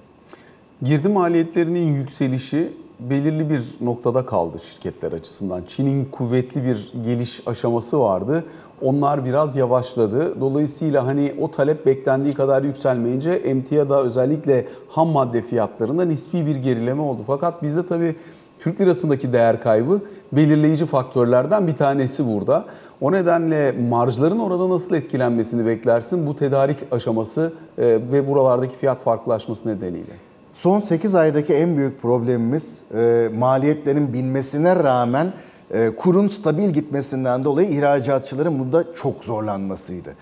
Girdi 0.82 1.08
maliyetlerinin 1.08 1.94
yükselişi 1.94 2.72
belirli 3.00 3.50
bir 3.50 3.62
noktada 3.80 4.26
kaldı 4.26 4.58
şirketler 4.58 5.12
açısından. 5.12 5.62
Çin'in 5.68 6.04
kuvvetli 6.04 6.64
bir 6.64 6.92
geliş 7.04 7.42
aşaması 7.46 8.00
vardı. 8.00 8.44
Onlar 8.82 9.24
biraz 9.24 9.56
yavaşladı. 9.56 10.40
Dolayısıyla 10.40 11.06
hani 11.06 11.34
o 11.40 11.50
talep 11.50 11.86
beklendiği 11.86 12.34
kadar 12.34 12.62
yükselmeyince 12.62 13.30
emtiada 13.30 14.02
özellikle 14.02 14.66
ham 14.88 15.08
madde 15.08 15.42
fiyatlarında 15.42 16.04
nispi 16.04 16.46
bir 16.46 16.56
gerileme 16.56 17.02
oldu. 17.02 17.22
Fakat 17.26 17.62
bizde 17.62 17.86
tabii 17.86 18.16
Türk 18.58 18.80
lirasındaki 18.80 19.32
değer 19.32 19.62
kaybı 19.62 20.00
belirleyici 20.32 20.86
faktörlerden 20.86 21.66
bir 21.66 21.76
tanesi 21.76 22.26
burada. 22.34 22.64
O 23.00 23.12
nedenle 23.12 23.72
marjların 23.72 24.38
orada 24.38 24.68
nasıl 24.68 24.94
etkilenmesini 24.94 25.66
beklersin 25.66 26.26
bu 26.26 26.36
tedarik 26.36 26.78
aşaması 26.90 27.52
e, 27.78 27.86
ve 27.86 28.28
buralardaki 28.28 28.76
fiyat 28.76 29.02
farklılaşması 29.02 29.68
nedeniyle. 29.68 30.27
Son 30.58 30.78
8 30.78 31.14
aydaki 31.14 31.54
en 31.54 31.76
büyük 31.76 32.02
problemimiz 32.02 32.80
e, 32.94 33.28
maliyetlerin 33.38 34.12
binmesine 34.12 34.76
rağmen 34.76 35.32
e, 35.70 35.90
kurun 35.96 36.28
stabil 36.28 36.70
gitmesinden 36.70 37.44
dolayı 37.44 37.68
ihracatçıların 37.68 38.58
bunda 38.58 38.84
çok 39.02 39.24
zorlanmasıydı. 39.24 40.14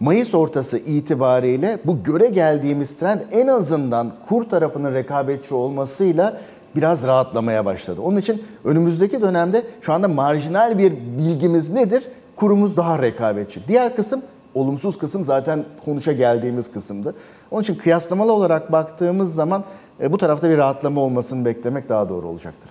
Mayıs 0.00 0.34
ortası 0.34 0.78
itibariyle 0.78 1.78
bu 1.84 2.02
göre 2.02 2.28
geldiğimiz 2.28 2.98
trend 2.98 3.20
en 3.32 3.46
azından 3.46 4.12
kur 4.28 4.44
tarafının 4.44 4.94
rekabetçi 4.94 5.54
olmasıyla 5.54 6.40
biraz 6.76 7.06
rahatlamaya 7.06 7.64
başladı. 7.64 8.00
Onun 8.00 8.16
için 8.16 8.42
önümüzdeki 8.64 9.20
dönemde 9.20 9.62
şu 9.80 9.92
anda 9.92 10.08
marjinal 10.08 10.78
bir 10.78 10.92
bilgimiz 11.18 11.70
nedir? 11.70 12.04
Kurumuz 12.36 12.76
daha 12.76 13.02
rekabetçi. 13.02 13.60
Diğer 13.68 13.96
kısım 13.96 14.22
olumsuz 14.56 14.98
kısım 14.98 15.24
zaten 15.24 15.64
konuşa 15.84 16.12
geldiğimiz 16.12 16.72
kısımdı. 16.72 17.14
Onun 17.50 17.62
için 17.62 17.74
kıyaslamalı 17.74 18.32
olarak 18.32 18.72
baktığımız 18.72 19.34
zaman 19.34 19.64
e, 20.00 20.12
bu 20.12 20.18
tarafta 20.18 20.50
bir 20.50 20.58
rahatlama 20.58 21.00
olmasını 21.00 21.44
beklemek 21.44 21.88
daha 21.88 22.08
doğru 22.08 22.28
olacaktır. 22.28 22.70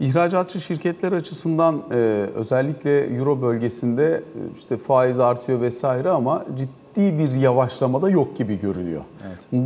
İhracatçı 0.00 0.60
şirketler 0.60 1.12
açısından 1.12 1.82
e, 1.92 1.96
özellikle 2.34 3.16
Euro 3.16 3.42
bölgesinde 3.42 4.14
e, 4.14 4.58
işte 4.58 4.76
faiz 4.76 5.20
artıyor 5.20 5.60
vesaire 5.60 6.10
ama 6.10 6.44
ciddi 6.56 7.18
bir 7.18 7.32
yavaşlama 7.32 8.02
da 8.02 8.10
yok 8.10 8.36
gibi 8.36 8.60
görünüyor. 8.60 9.02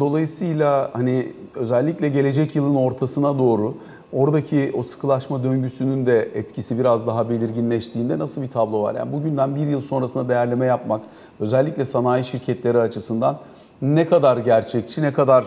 Dolayısıyla 0.01 0.91
hani 0.93 1.33
özellikle 1.55 2.09
gelecek 2.09 2.57
yılın 2.57 2.75
ortasına 2.75 3.39
doğru 3.39 3.75
oradaki 4.13 4.73
o 4.79 4.83
sıkılaşma 4.83 5.45
döngüsünün 5.45 6.07
de 6.07 6.29
etkisi 6.35 6.79
biraz 6.79 7.07
daha 7.07 7.29
belirginleştiğinde 7.31 8.19
nasıl 8.19 8.43
bir 8.43 8.49
tablo 8.49 8.83
var? 8.83 8.95
Yani 8.95 9.13
bugünden 9.13 9.57
bir 9.57 9.67
yıl 9.67 9.81
sonrasına 9.81 10.29
değerleme 10.29 10.67
yapmak 10.67 11.01
özellikle 11.41 11.85
sanayi 11.85 12.25
şirketleri 12.25 12.79
açısından 12.79 13.39
ne 13.83 14.07
kadar 14.07 14.37
gerçekçi, 14.37 15.03
ne 15.03 15.13
kadar 15.13 15.45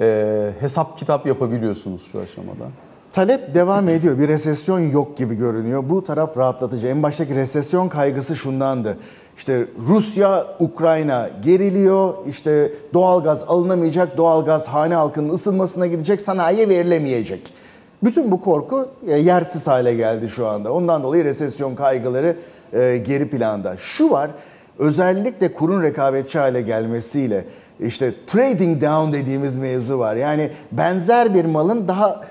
e, 0.00 0.50
hesap 0.60 0.98
kitap 0.98 1.26
yapabiliyorsunuz 1.26 2.06
şu 2.12 2.20
aşamada? 2.20 2.64
Talep 3.12 3.54
devam 3.54 3.88
ediyor. 3.88 4.18
Bir 4.18 4.28
resesyon 4.28 4.78
yok 4.80 5.16
gibi 5.16 5.34
görünüyor. 5.34 5.84
Bu 5.88 6.04
taraf 6.04 6.38
rahatlatıcı. 6.38 6.86
En 6.86 7.02
baştaki 7.02 7.34
resesyon 7.34 7.88
kaygısı 7.88 8.36
şundandı. 8.36 8.98
İşte 9.36 9.66
Rusya, 9.88 10.46
Ukrayna 10.60 11.30
geriliyor. 11.44 12.14
İşte 12.26 12.72
doğalgaz 12.94 13.44
alınamayacak. 13.48 14.16
Doğalgaz 14.16 14.68
hane 14.68 14.94
halkının 14.94 15.34
ısınmasına 15.34 15.86
gidecek. 15.86 16.20
Sanayiye 16.20 16.68
verilemeyecek. 16.68 17.54
Bütün 18.04 18.30
bu 18.30 18.40
korku 18.40 18.88
e, 19.06 19.18
yersiz 19.18 19.66
hale 19.66 19.94
geldi 19.94 20.28
şu 20.28 20.46
anda. 20.46 20.72
Ondan 20.72 21.02
dolayı 21.02 21.24
resesyon 21.24 21.74
kaygıları 21.74 22.36
e, 22.72 22.96
geri 22.96 23.28
planda. 23.28 23.76
Şu 23.76 24.10
var. 24.10 24.30
Özellikle 24.78 25.52
kurun 25.52 25.82
rekabetçi 25.82 26.38
hale 26.38 26.62
gelmesiyle 26.62 27.44
işte 27.80 28.12
trading 28.26 28.82
down 28.82 29.12
dediğimiz 29.12 29.56
mevzu 29.56 29.98
var. 29.98 30.16
Yani 30.16 30.50
benzer 30.72 31.34
bir 31.34 31.44
malın 31.44 31.88
daha 31.88 32.24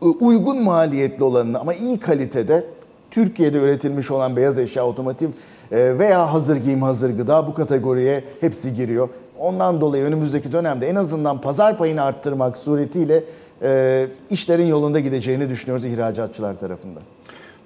uygun 0.00 0.62
maliyetli 0.62 1.24
olanını 1.24 1.60
ama 1.60 1.74
iyi 1.74 2.00
kalitede 2.00 2.64
Türkiye'de 3.10 3.58
üretilmiş 3.58 4.10
olan 4.10 4.36
beyaz 4.36 4.58
eşya, 4.58 4.86
otomotiv 4.86 5.28
e, 5.72 5.98
veya 5.98 6.32
hazır 6.32 6.56
giyim, 6.56 6.82
hazır 6.82 7.16
gıda 7.16 7.46
bu 7.46 7.54
kategoriye 7.54 8.24
hepsi 8.40 8.74
giriyor. 8.74 9.08
Ondan 9.38 9.80
dolayı 9.80 10.04
önümüzdeki 10.04 10.52
dönemde 10.52 10.88
en 10.88 10.94
azından 10.94 11.40
pazar 11.40 11.78
payını 11.78 12.02
arttırmak 12.02 12.56
suretiyle 12.56 13.24
e, 13.62 14.08
işlerin 14.30 14.66
yolunda 14.66 15.00
gideceğini 15.00 15.48
düşünüyoruz 15.48 15.84
ihracatçılar 15.84 16.58
tarafından. 16.58 17.02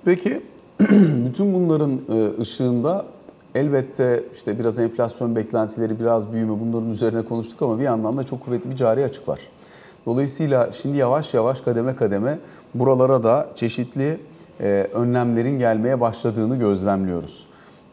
Peki 0.04 0.42
bütün 1.26 1.54
bunların 1.54 1.92
e, 1.92 2.40
ışığında 2.42 3.06
elbette 3.54 4.24
işte 4.34 4.58
biraz 4.58 4.78
enflasyon 4.78 5.36
beklentileri, 5.36 6.00
biraz 6.00 6.32
büyüme 6.32 6.60
bunların 6.60 6.90
üzerine 6.90 7.22
konuştuk 7.22 7.62
ama 7.62 7.78
bir 7.78 7.84
yandan 7.84 8.16
da 8.16 8.24
çok 8.24 8.44
kuvvetli 8.44 8.70
bir 8.70 8.76
cari 8.76 9.04
açık 9.04 9.28
var. 9.28 9.40
Dolayısıyla 10.06 10.72
şimdi 10.72 10.98
yavaş 10.98 11.34
yavaş 11.34 11.60
kademe 11.60 11.96
kademe 11.96 12.38
buralara 12.74 13.22
da 13.22 13.48
çeşitli 13.56 14.18
e, 14.60 14.86
önlemlerin 14.94 15.58
gelmeye 15.58 16.00
başladığını 16.00 16.58
gözlemliyoruz. 16.58 17.46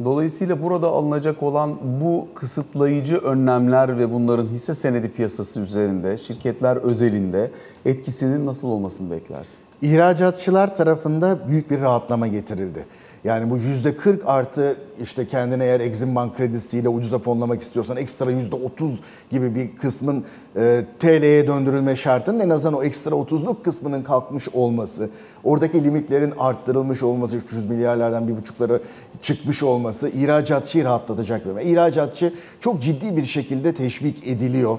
Dolayısıyla 0.03 0.63
burada 0.63 0.87
alınacak 0.87 1.43
olan 1.43 1.77
bu 2.01 2.27
kısıtlayıcı 2.35 3.17
önlemler 3.17 3.97
ve 3.97 4.13
bunların 4.13 4.47
hisse 4.47 4.75
senedi 4.75 5.11
piyasası 5.11 5.59
üzerinde, 5.59 6.17
şirketler 6.17 6.75
özelinde 6.77 7.51
etkisinin 7.85 8.45
nasıl 8.45 8.67
olmasını 8.67 9.11
beklersin? 9.11 9.59
İhracatçılar 9.81 10.75
tarafında 10.75 11.39
büyük 11.47 11.71
bir 11.71 11.81
rahatlama 11.81 12.27
getirildi. 12.27 12.85
Yani 13.23 13.49
bu 13.49 13.57
%40 13.57 14.25
artı 14.25 14.77
işte 15.01 15.27
kendine 15.27 15.63
eğer 15.63 15.79
Exim 15.79 16.15
Bank 16.15 16.37
kredisiyle 16.37 16.89
ucuza 16.89 17.17
fonlamak 17.19 17.61
istiyorsan 17.61 17.97
ekstra 17.97 18.31
%30 18.31 18.91
gibi 19.31 19.55
bir 19.55 19.77
kısmın 19.77 20.23
e, 20.55 20.85
TL'ye 20.99 21.47
döndürülme 21.47 21.95
şartının 21.95 22.39
en 22.39 22.49
azından 22.49 22.79
o 22.79 22.83
ekstra 22.83 23.15
30'luk 23.15 23.63
kısmının 23.63 24.03
kalkmış 24.03 24.49
olması, 24.49 25.09
oradaki 25.43 25.83
limitlerin 25.83 26.33
arttırılmış 26.39 27.03
olması, 27.03 27.35
300 27.35 27.69
milyarlardan 27.69 28.27
bir 28.27 28.37
buçuklara 28.37 28.79
çıkmış 29.21 29.63
olması 29.63 30.09
ihracatçıyı 30.09 30.83
rahatlatacak. 30.83 31.45
bir 31.45 31.61
İhracatçı 31.61 32.33
çok 32.61 32.81
ciddi 32.81 33.17
bir 33.17 33.25
şekilde 33.25 33.73
teşvik 33.73 34.27
ediliyor. 34.27 34.77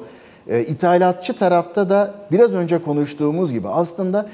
E, 0.48 0.62
ithalatçı 0.62 1.38
tarafta 1.38 1.88
da 1.88 2.14
biraz 2.33 2.54
önce 2.54 2.83
konuştuğumuz 2.83 3.52
gibi 3.52 3.68
aslında 3.68 4.28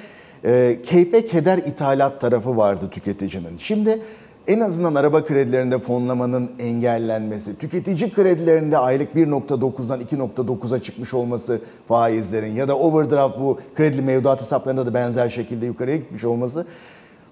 e, 0.44 0.78
keyfe 0.82 1.24
keder 1.26 1.58
ithalat 1.58 2.20
tarafı 2.20 2.56
vardı 2.56 2.88
tüketicinin. 2.90 3.58
Şimdi 3.58 4.02
en 4.46 4.60
azından 4.60 4.94
araba 4.94 5.24
kredilerinde 5.24 5.78
fonlamanın 5.78 6.50
engellenmesi, 6.58 7.58
tüketici 7.58 8.12
kredilerinde 8.12 8.78
aylık 8.78 9.14
1.9'dan 9.14 10.00
2.9'a 10.00 10.80
çıkmış 10.82 11.14
olması 11.14 11.60
faizlerin 11.88 12.54
ya 12.54 12.68
da 12.68 12.78
overdraft 12.78 13.38
bu 13.38 13.58
kredi 13.74 14.02
mevduat 14.02 14.40
hesaplarında 14.40 14.86
da 14.86 14.94
benzer 14.94 15.28
şekilde 15.28 15.66
yukarıya 15.66 15.96
gitmiş 15.96 16.24
olması 16.24 16.66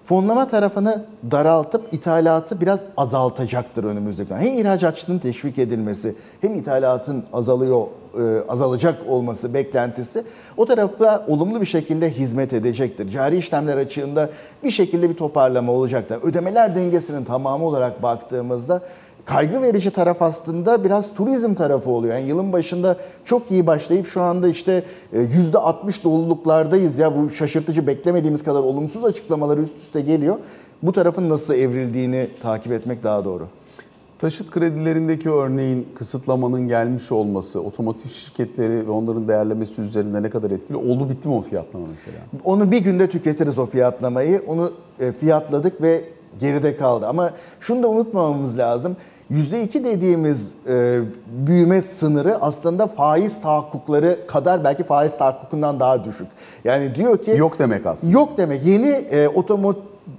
fonlama 0.09 0.49
tarafını 0.49 1.05
daraltıp 1.31 1.89
ithalatı 1.93 2.61
biraz 2.61 2.85
azaltacaktır 2.97 3.85
önümüzdeki 3.85 4.31
dönem. 4.31 4.43
Hem 4.43 4.55
ihracatçının 4.55 5.19
teşvik 5.19 5.59
edilmesi 5.59 6.15
hem 6.41 6.55
ithalatın 6.55 7.25
azalıyor 7.33 7.87
e, 8.15 8.49
azalacak 8.49 8.99
olması 9.09 9.55
beklentisi 9.55 10.25
o 10.57 10.67
tarafa 10.67 11.25
olumlu 11.29 11.61
bir 11.61 11.67
şekilde 11.67 12.11
hizmet 12.11 12.53
edecektir. 12.53 13.11
Cari 13.11 13.37
işlemler 13.37 13.77
açığında 13.77 14.31
bir 14.65 14.71
şekilde 14.71 15.11
bir 15.11 15.15
toparlama 15.15 15.73
olacaktır. 15.73 16.19
Ödemeler 16.23 16.75
dengesinin 16.75 17.25
tamamı 17.25 17.65
olarak 17.65 18.03
baktığımızda 18.03 18.83
kaygı 19.29 19.63
verici 19.63 19.91
taraf 19.91 20.23
aslında 20.23 20.85
biraz 20.85 21.15
turizm 21.15 21.55
tarafı 21.55 21.91
oluyor. 21.91 22.15
Yani 22.17 22.29
yılın 22.29 22.53
başında 22.53 22.97
çok 23.25 23.51
iyi 23.51 23.67
başlayıp 23.67 24.09
şu 24.09 24.23
anda 24.23 24.49
işte 24.49 24.85
%60 25.15 26.05
doluluklardayız 26.05 26.99
ya 26.99 27.17
bu 27.17 27.31
şaşırtıcı 27.31 27.87
beklemediğimiz 27.87 28.45
kadar 28.45 28.61
olumsuz 28.61 29.05
açıklamalar 29.05 29.59
üst 29.59 29.79
üste 29.79 30.01
geliyor. 30.01 30.37
Bu 30.83 30.93
tarafın 30.93 31.29
nasıl 31.29 31.55
evrildiğini 31.55 32.29
takip 32.43 32.73
etmek 32.73 33.05
daha 33.05 33.25
doğru. 33.25 33.47
Taşıt 34.19 34.51
kredilerindeki 34.51 35.31
örneğin 35.31 35.89
kısıtlamanın 35.95 36.69
gelmiş 36.69 37.13
olması, 37.13 37.63
otomotiv 37.63 38.11
şirketleri 38.11 38.87
ve 38.87 38.91
onların 38.91 39.29
değerlemesi 39.29 39.81
üzerinde 39.81 40.23
ne 40.23 40.31
kadar 40.31 40.51
etkili? 40.51 40.77
Oldu 40.77 41.09
bitti 41.09 41.29
mi 41.29 41.35
o 41.35 41.41
fiyatlama 41.43 41.87
mesela? 41.91 42.17
Onu 42.45 42.71
bir 42.71 42.79
günde 42.79 43.11
tüketiriz 43.11 43.59
o 43.59 43.67
fiyatlamayı. 43.67 44.43
Onu 44.47 44.73
fiyatladık 45.21 45.83
ve 45.83 46.05
geride 46.41 46.77
kaldı. 46.77 47.07
Ama 47.07 47.31
şunu 47.61 47.83
da 47.83 47.89
unutmamamız 47.89 48.59
lazım. 48.59 48.97
%2 49.33 49.85
dediğimiz 49.85 50.55
e, 50.69 51.01
büyüme 51.47 51.83
sınırı 51.83 52.43
aslında 52.43 52.87
faiz 52.87 53.41
tahakkukları 53.41 54.27
kadar 54.27 54.65
belki 54.65 54.85
faiz 54.85 55.19
tahakkukundan 55.19 55.81
daha 55.81 56.05
düşük. 56.05 56.29
Yani 56.65 56.95
diyor 56.95 57.19
ki... 57.19 57.31
Yok 57.31 57.59
demek 57.59 57.87
aslında. 57.87 58.13
Yok 58.13 58.37
demek. 58.37 58.67
Yeni 58.67 58.89
e, 58.89 59.29
otomo, 59.29 59.75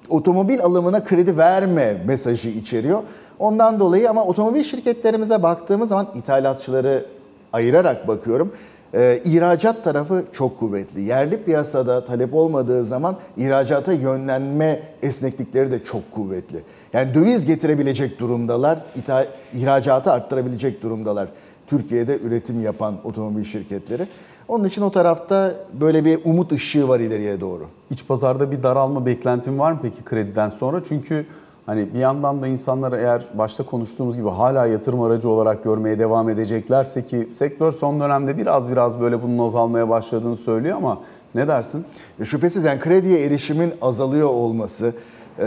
otomobil 0.09 0.61
alımına 0.61 1.03
kredi 1.03 1.37
verme 1.37 1.97
mesajı 2.05 2.49
içeriyor. 2.49 3.03
Ondan 3.39 3.79
dolayı 3.79 4.09
ama 4.09 4.25
otomobil 4.25 4.63
şirketlerimize 4.63 5.43
baktığımız 5.43 5.89
zaman 5.89 6.07
ithalatçıları 6.15 7.05
ayırarak 7.53 8.07
bakıyorum. 8.07 8.51
Ee, 8.93 9.21
ihracat 9.25 9.83
tarafı 9.83 10.25
çok 10.33 10.59
kuvvetli. 10.59 11.01
Yerli 11.01 11.43
piyasada 11.43 12.05
talep 12.05 12.33
olmadığı 12.33 12.83
zaman 12.83 13.17
ihracata 13.37 13.93
yönlenme 13.93 14.79
esneklikleri 15.01 15.71
de 15.71 15.83
çok 15.83 16.11
kuvvetli. 16.11 16.61
Yani 16.93 17.13
döviz 17.13 17.45
getirebilecek 17.45 18.19
durumdalar, 18.19 18.79
ithal, 18.95 19.25
ihracatı 19.53 20.11
arttırabilecek 20.11 20.83
durumdalar. 20.83 21.29
Türkiye'de 21.67 22.19
üretim 22.19 22.61
yapan 22.61 22.95
otomobil 23.03 23.43
şirketleri. 23.43 24.07
Onun 24.47 24.65
için 24.65 24.81
o 24.81 24.91
tarafta 24.91 25.55
böyle 25.81 26.05
bir 26.05 26.19
umut 26.25 26.51
ışığı 26.51 26.87
var 26.87 26.99
ileriye 26.99 27.41
doğru. 27.41 27.67
İç 27.91 28.07
pazarda 28.07 28.51
bir 28.51 28.63
daralma 28.63 29.05
beklentin 29.05 29.59
var 29.59 29.71
mı 29.71 29.79
peki 29.81 30.03
krediden 30.03 30.49
sonra? 30.49 30.81
Çünkü 30.83 31.25
Hani 31.69 31.93
bir 31.93 31.99
yandan 31.99 32.41
da 32.41 32.47
insanlar 32.47 32.93
eğer 32.93 33.23
başta 33.33 33.63
konuştuğumuz 33.63 34.17
gibi 34.17 34.29
hala 34.29 34.65
yatırım 34.65 35.01
aracı 35.01 35.29
olarak 35.29 35.63
görmeye 35.63 35.99
devam 35.99 36.29
edeceklerse 36.29 37.05
ki 37.05 37.29
sektör 37.33 37.71
son 37.71 38.01
dönemde 38.01 38.37
biraz 38.37 38.69
biraz 38.69 38.99
böyle 38.99 39.23
bunun 39.23 39.45
azalmaya 39.45 39.89
başladığını 39.89 40.35
söylüyor 40.35 40.77
ama 40.77 40.99
ne 41.35 41.47
dersin? 41.47 41.85
E, 42.19 42.25
şüphesiz 42.25 42.63
yani 42.63 42.79
krediye 42.79 43.25
erişimin 43.25 43.73
azalıyor 43.81 44.29
olması 44.29 44.93
e, 45.39 45.45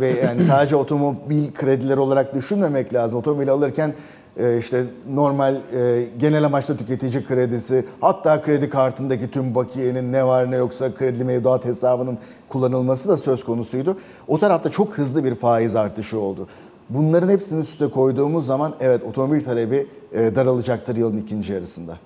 ve 0.00 0.08
yani 0.24 0.42
sadece 0.42 0.76
otomobil 0.76 1.52
kredileri 1.52 2.00
olarak 2.00 2.34
düşünmemek 2.34 2.94
lazım. 2.94 3.18
Otomobil 3.18 3.50
alırken 3.50 3.94
e, 4.36 4.58
işte 4.58 4.84
normal 5.14 5.54
e, 5.54 6.04
genel 6.18 6.44
amaçlı 6.44 6.76
tüketici 6.76 7.24
kredisi 7.24 7.84
hatta 8.00 8.42
kredi 8.42 8.68
kartındaki 8.68 9.30
tüm 9.30 9.54
bakiyenin 9.54 10.12
ne 10.12 10.26
var 10.26 10.50
ne 10.50 10.56
yoksa 10.56 10.94
kredi 10.94 11.24
mevduat 11.24 11.64
hesabının 11.64 12.18
kullanılması 12.48 13.08
da 13.08 13.16
söz 13.16 13.44
konusuydu. 13.44 13.96
O 14.28 14.38
tarafta 14.38 14.70
çok 14.70 14.98
hızlı 14.98 15.24
bir 15.24 15.34
faiz 15.34 15.76
artışı 15.76 16.18
oldu. 16.20 16.48
Bunların 16.90 17.28
hepsini 17.28 17.60
üste 17.60 17.90
koyduğumuz 17.90 18.46
zaman 18.46 18.74
evet 18.80 19.02
otomobil 19.04 19.44
talebi 19.44 19.86
e, 20.12 20.34
daralacaktır 20.34 20.96
yılın 20.96 21.18
ikinci 21.18 21.52
yarısında. 21.52 21.96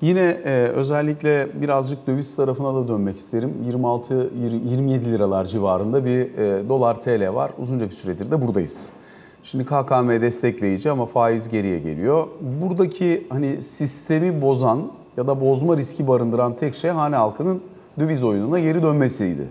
Yine 0.00 0.40
e, 0.44 0.68
özellikle 0.74 1.48
birazcık 1.62 2.06
döviz 2.06 2.36
tarafına 2.36 2.74
da 2.74 2.88
dönmek 2.88 3.16
isterim. 3.16 3.54
26-27 3.70 5.12
liralar 5.12 5.44
civarında 5.44 6.04
bir 6.04 6.38
e, 6.38 6.68
dolar 6.68 7.00
TL 7.00 7.34
var. 7.34 7.50
Uzunca 7.58 7.86
bir 7.86 7.94
süredir 7.94 8.30
de 8.30 8.46
buradayız. 8.46 8.92
Şimdi 9.44 9.64
KKM 9.64 10.08
destekleyici 10.08 10.90
ama 10.90 11.06
faiz 11.06 11.48
geriye 11.48 11.78
geliyor. 11.78 12.26
Buradaki 12.40 13.26
hani 13.28 13.62
sistemi 13.62 14.42
bozan 14.42 14.82
ya 15.16 15.26
da 15.26 15.40
bozma 15.40 15.76
riski 15.76 16.08
barındıran 16.08 16.56
tek 16.56 16.74
şey 16.74 16.90
hane 16.90 17.16
halkının 17.16 17.60
döviz 17.98 18.24
oyununa 18.24 18.60
geri 18.60 18.82
dönmesiydi. 18.82 19.48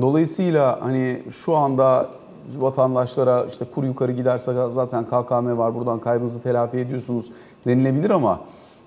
Dolayısıyla 0.00 0.78
hani 0.80 1.22
şu 1.30 1.56
anda 1.56 2.08
vatandaşlara 2.58 3.44
işte 3.48 3.64
kur 3.74 3.84
yukarı 3.84 4.12
giderse 4.12 4.52
zaten 4.74 5.04
KKM 5.04 5.58
var 5.58 5.74
buradan 5.74 6.00
kaybınızı 6.00 6.42
telafi 6.42 6.76
ediyorsunuz 6.76 7.32
denilebilir 7.66 8.10
ama 8.10 8.40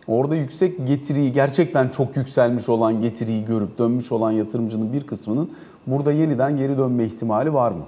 orada 0.08 0.36
yüksek 0.36 0.88
getiriyi 0.88 1.34
gerçekten 1.34 1.90
çok 1.90 2.18
yükselmiş 2.18 2.70
olan 2.70 3.02
getiriyi 3.02 3.46
görüp 3.46 3.80
dönmüş 3.80 4.12
olan 4.12 4.32
yatırımcının 4.32 4.94
bir 4.94 5.08
kısmının 5.08 5.52
burada 5.88 6.12
yeniden 6.12 6.58
geri 6.58 6.78
dönme 6.78 7.04
ihtimali 7.04 7.54
var 7.54 7.72
mı? 7.72 7.84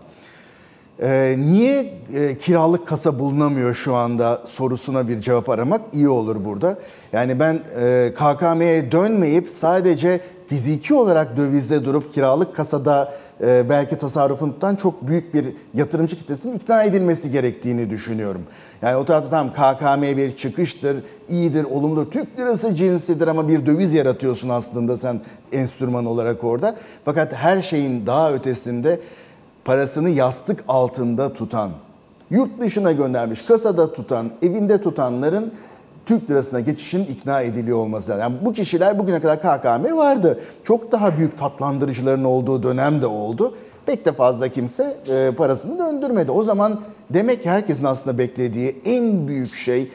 Ee, 1.01 1.35
niye 1.39 1.93
e, 2.13 2.37
kiralık 2.37 2.87
kasa 2.87 3.19
bulunamıyor 3.19 3.73
şu 3.73 3.95
anda 3.95 4.41
sorusuna 4.47 5.07
bir 5.07 5.21
cevap 5.21 5.49
aramak 5.49 5.81
iyi 5.93 6.09
olur 6.09 6.45
burada. 6.45 6.77
Yani 7.13 7.39
ben 7.39 7.59
e, 7.79 8.13
KKM'ye 8.15 8.91
dönmeyip 8.91 9.49
sadece 9.49 10.21
fiziki 10.47 10.93
olarak 10.93 11.37
dövizde 11.37 11.85
durup 11.85 12.13
kiralık 12.13 12.55
kasada 12.55 13.13
e, 13.41 13.69
belki 13.69 13.97
tasarrufunu 13.97 14.53
tutan 14.53 14.75
çok 14.75 15.07
büyük 15.07 15.33
bir 15.33 15.45
yatırımcı 15.73 16.17
kitlesinin 16.17 16.53
ikna 16.53 16.83
edilmesi 16.83 17.31
gerektiğini 17.31 17.89
düşünüyorum. 17.89 18.41
Yani 18.81 18.95
o 18.95 19.05
tarafta 19.05 19.29
tamam 19.29 19.53
KKM 19.53 20.17
bir 20.17 20.37
çıkıştır, 20.37 20.97
iyidir, 21.29 21.63
olumlu. 21.63 22.09
Türk 22.09 22.39
lirası 22.39 22.75
cinsidir 22.75 23.27
ama 23.27 23.47
bir 23.47 23.65
döviz 23.65 23.93
yaratıyorsun 23.93 24.49
aslında 24.49 24.97
sen 24.97 25.21
enstrüman 25.51 26.05
olarak 26.05 26.43
orada. 26.43 26.75
Fakat 27.05 27.33
her 27.33 27.61
şeyin 27.61 28.05
daha 28.05 28.33
ötesinde 28.33 28.99
parasını 29.65 30.09
yastık 30.09 30.63
altında 30.67 31.33
tutan, 31.33 31.71
yurt 32.29 32.59
dışına 32.59 32.91
göndermiş, 32.91 33.41
kasada 33.41 33.93
tutan, 33.93 34.31
evinde 34.41 34.81
tutanların 34.81 35.53
Türk 36.05 36.29
lirasına 36.29 36.59
geçişin 36.59 37.05
ikna 37.05 37.41
ediliyor 37.41 37.77
olması 37.77 38.11
lazım. 38.11 38.21
Yani 38.21 38.35
bu 38.45 38.53
kişiler 38.53 38.99
bugüne 38.99 39.21
kadar 39.21 39.39
KKM 39.39 39.97
vardı. 39.97 40.39
Çok 40.63 40.91
daha 40.91 41.17
büyük 41.17 41.39
tatlandırıcıların 41.39 42.23
olduğu 42.23 42.63
dönem 42.63 43.01
de 43.01 43.07
oldu. 43.07 43.55
Pek 43.85 44.05
de 44.05 44.11
fazla 44.11 44.47
kimse 44.47 44.97
e, 45.07 45.31
parasını 45.31 45.79
döndürmedi. 45.79 46.31
O 46.31 46.43
zaman 46.43 46.81
demek 47.09 47.43
ki 47.43 47.49
herkesin 47.49 47.85
aslında 47.85 48.17
beklediği 48.17 48.81
en 48.85 49.27
büyük 49.27 49.53
şey 49.53 49.91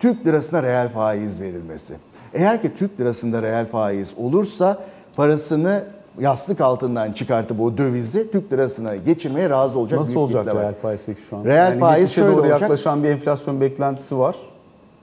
Türk 0.00 0.26
lirasına 0.26 0.62
reel 0.62 0.88
faiz 0.88 1.40
verilmesi. 1.40 1.94
Eğer 2.34 2.62
ki 2.62 2.72
Türk 2.78 3.00
lirasında 3.00 3.42
reel 3.42 3.66
faiz 3.66 4.14
olursa 4.18 4.78
parasını 5.16 5.84
yastık 6.20 6.60
altından 6.60 7.12
çıkartıp 7.12 7.60
o 7.60 7.76
dövizi 7.78 8.30
Türk 8.30 8.52
lirasına 8.52 8.96
geçirmeye 8.96 9.50
razı 9.50 9.78
olacak 9.78 9.98
Nasıl 9.98 10.10
büyük 10.10 10.24
olacak 10.24 10.44
kitle 10.44 10.56
var. 10.56 10.62
reel 10.64 10.74
faiz 10.74 11.02
peki 11.06 11.22
şu 11.22 11.36
an? 11.36 11.44
Reel 11.44 11.56
yani 11.70 11.80
faiz 11.80 12.10
şöyle 12.10 12.32
doğru 12.32 12.40
olacak. 12.40 12.60
yaklaşan 12.60 13.04
bir 13.04 13.08
enflasyon 13.08 13.60
beklentisi 13.60 14.18
var. 14.18 14.36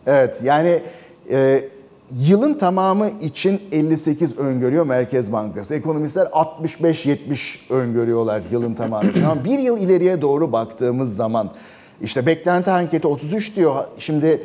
Evet 0.07 0.35
yani 0.43 0.81
e, 1.31 1.63
yılın 2.11 2.53
tamamı 2.53 3.09
için 3.21 3.61
58 3.71 4.39
öngörüyor 4.39 4.85
Merkez 4.85 5.31
Bankası. 5.31 5.75
Ekonomistler 5.75 6.25
65-70 6.25 7.73
öngörüyorlar 7.73 8.41
yılın 8.51 8.73
tamamı 8.73 9.09
için. 9.09 9.23
Ama 9.23 9.43
bir 9.45 9.59
yıl 9.59 9.77
ileriye 9.77 10.21
doğru 10.21 10.51
baktığımız 10.51 11.15
zaman 11.15 11.49
işte 12.01 12.25
beklenti 12.25 12.71
anketi 12.71 13.07
33 13.07 13.55
diyor. 13.55 13.75
Şimdi 13.97 14.43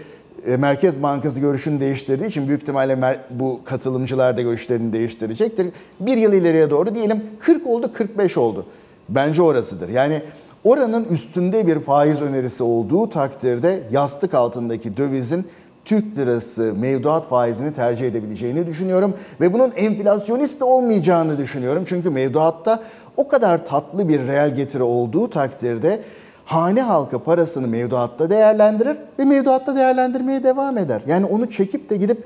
Merkez 0.59 1.03
Bankası 1.03 1.41
görüşünü 1.41 1.81
değiştirdiği 1.81 2.29
için 2.29 2.49
büyük 2.49 2.63
ihtimalle 2.63 3.19
bu 3.31 3.61
katılımcılar 3.65 4.37
da 4.37 4.43
görüşlerini 4.43 4.93
değiştirecektir. 4.93 5.69
Bir 6.01 6.17
yıl 6.17 6.33
ileriye 6.33 6.71
doğru 6.71 6.95
diyelim 6.95 7.23
40 7.41 7.67
oldu 7.67 7.93
45 7.95 8.37
oldu. 8.37 8.67
Bence 9.09 9.43
orasıdır. 9.43 9.89
Yani 9.89 10.23
Oranın 10.65 11.05
üstünde 11.05 11.67
bir 11.67 11.81
faiz 11.81 12.23
önerisi 12.23 12.63
olduğu 12.63 13.11
takdirde 13.11 13.83
yastık 13.93 14.35
altındaki 14.35 14.97
dövizin 14.97 15.47
Türk 15.85 16.19
lirası 16.19 16.75
mevduat 16.81 17.29
faizini 17.29 17.73
tercih 17.73 18.07
edebileceğini 18.07 18.67
düşünüyorum 18.67 19.15
ve 19.41 19.53
bunun 19.53 19.73
enflasyonist 19.77 20.61
de 20.61 20.65
olmayacağını 20.65 21.39
düşünüyorum. 21.39 21.85
Çünkü 21.89 22.11
mevduatta 22.11 22.83
o 23.17 23.29
kadar 23.29 23.67
tatlı 23.67 24.09
bir 24.09 24.27
reel 24.27 24.55
getiri 24.55 24.83
olduğu 24.83 25.31
takdirde 25.31 26.03
hane 26.45 26.83
halkı 26.83 27.19
parasını 27.19 27.69
mevduatta 27.69 28.31
değerlendirir 28.31 28.97
ve 29.19 29.25
mevduatta 29.25 29.77
değerlendirmeye 29.77 30.45
devam 30.45 30.79
eder. 30.79 31.03
Yani 31.07 31.27
onu 31.27 31.51
çekip 31.51 31.91
de 31.91 31.97
gidip 31.97 32.25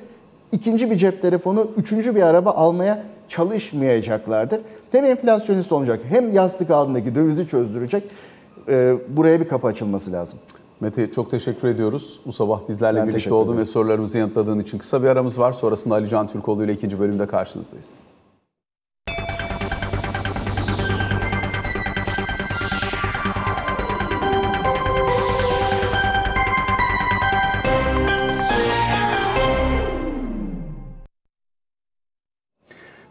ikinci 0.52 0.90
bir 0.90 0.96
cep 0.96 1.22
telefonu, 1.22 1.70
üçüncü 1.76 2.14
bir 2.14 2.22
araba 2.22 2.50
almaya 2.50 3.02
çalışmayacaklardır. 3.28 4.60
Hem 4.92 5.04
enflasyonist 5.04 5.72
olmayacak 5.72 6.00
hem 6.08 6.32
yastık 6.32 6.70
altındaki 6.70 7.14
dövizi 7.14 7.46
çözdürecek. 7.48 8.04
Ee, 8.68 8.94
buraya 9.08 9.40
bir 9.40 9.48
kapı 9.48 9.66
açılması 9.66 10.12
lazım. 10.12 10.38
Mete 10.80 11.10
çok 11.10 11.30
teşekkür 11.30 11.68
ediyoruz. 11.68 12.20
Bu 12.26 12.32
sabah 12.32 12.60
bizlerle 12.68 13.00
Ben 13.00 13.08
birlikte 13.08 13.34
oldun 13.34 13.58
ve 13.58 13.64
sorularımızı 13.64 14.18
yanıtladığın 14.18 14.58
için 14.58 14.78
kısa 14.78 15.02
bir 15.02 15.08
aramız 15.08 15.38
var. 15.38 15.52
Sonrasında 15.52 15.94
Ali 15.94 16.08
Can 16.08 16.28
Türkoğlu 16.28 16.64
ile 16.64 16.72
ikinci 16.72 17.00
bölümde 17.00 17.26
karşınızdayız. 17.26 17.90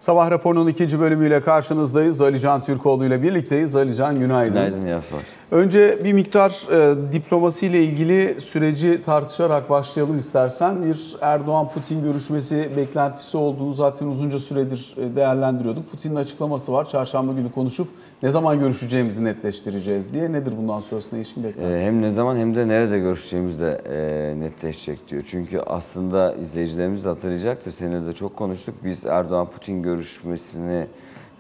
Sabah 0.08 0.32
raporunun 0.32 0.68
ikinci 0.68 1.00
bölümüyle 1.00 1.42
karşınızdayız. 1.42 2.22
Ali 2.22 2.40
Can 2.40 2.62
Türkoğlu 2.62 3.06
ile 3.06 3.24
birlikteyiz. 3.24 3.76
Ali 3.76 3.96
Can 3.96 4.20
günaydın. 4.20 4.54
Günaydın 4.54 4.88
Yasvar. 4.88 5.22
Önce 5.52 6.00
bir 6.04 6.14
miktar 6.14 6.68
e, 6.72 7.14
diplomasi 7.14 7.68
ile 7.68 7.84
ilgili 7.84 8.42
süreci 8.42 9.02
tartışarak 9.02 9.70
başlayalım 9.70 10.18
istersen. 10.18 10.84
Bir 10.86 11.16
Erdoğan-Putin 11.22 12.04
görüşmesi 12.04 12.70
beklentisi 12.78 13.38
olduğunu 13.38 13.74
zaten 13.74 14.08
uzunca 14.08 14.40
süredir 14.40 14.96
e, 14.98 15.16
değerlendiriyorduk. 15.16 15.92
Putin'in 15.92 16.16
açıklaması 16.16 16.74
var. 16.74 16.90
Çarşamba 16.90 17.34
günü 17.34 17.52
konuşup 17.52 17.88
ne 18.24 18.30
zaman 18.30 18.60
görüşeceğimizi 18.60 19.24
netleştireceğiz 19.24 20.14
diye. 20.14 20.32
Nedir 20.32 20.54
bundan 20.58 20.80
sonrasında 20.80 21.22
işin 21.22 21.44
beklentisi? 21.44 21.84
Ee, 21.84 21.86
hem 21.86 22.02
ne 22.02 22.12
zaman 22.12 22.36
hem 22.36 22.56
de 22.56 22.68
nerede 22.68 23.00
görüşeceğimiz 23.00 23.62
de 23.62 23.82
e, 23.90 24.40
netleşecek 24.40 25.08
diyor. 25.10 25.24
Çünkü 25.28 25.60
aslında 25.60 26.36
izleyicilerimiz 26.36 27.06
de 27.06 27.10
hatırlayacaktır. 27.10 27.72
Seninle 27.72 28.08
de 28.08 28.14
çok 28.14 28.36
konuştuk. 28.36 28.76
Biz 28.84 29.06
Erdoğan-Putin 29.06 29.84
görüşmesini 29.84 30.88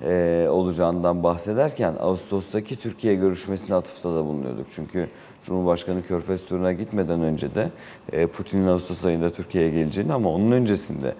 e, 0.05 0.47
olacağından 0.49 1.23
bahsederken 1.23 1.93
Ağustos'taki 1.99 2.75
Türkiye 2.75 3.15
görüşmesine 3.15 3.75
atıfta 3.75 4.15
da 4.15 4.25
bulunuyorduk. 4.25 4.67
Çünkü 4.71 5.07
Cumhurbaşkanı 5.43 6.03
Körfez 6.07 6.45
turuna 6.45 6.73
gitmeden 6.73 7.21
önce 7.21 7.55
de 7.55 7.69
e, 8.11 8.27
Putin'in 8.27 8.67
Ağustos 8.67 9.05
ayında 9.05 9.29
Türkiye'ye 9.29 9.69
geleceğini 9.69 10.13
ama 10.13 10.29
onun 10.29 10.51
öncesinde 10.51 11.13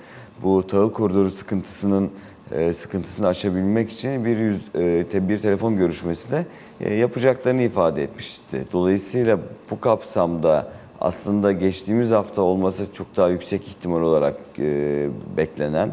bu 0.44 0.68
tahıl 0.68 0.92
koridoru 0.92 1.32
sıkıntısının 1.32 2.12
e, 2.52 2.74
sıkıntısını 2.74 3.28
aşabilmek 3.28 3.92
için 3.92 4.26
bir 4.26 4.38
yüz 4.38 4.68
e, 4.76 5.06
te- 5.12 5.30
bir 5.30 5.40
telefon 5.42 5.78
görüşmesi 5.78 6.32
de 6.32 6.46
e, 6.82 6.94
yapacaklarını 6.94 7.62
ifade 7.62 8.04
etmişti. 8.04 8.64
Dolayısıyla 8.74 9.40
bu 9.72 9.80
kapsamda 9.80 10.72
aslında 11.02 11.52
geçtiğimiz 11.52 12.12
hafta 12.12 12.42
olması 12.42 12.86
çok 12.94 13.18
daha 13.18 13.30
yüksek 13.30 13.68
ihtimal 13.68 14.02
olarak 14.02 14.36
e, 14.60 15.08
beklenen 15.38 15.92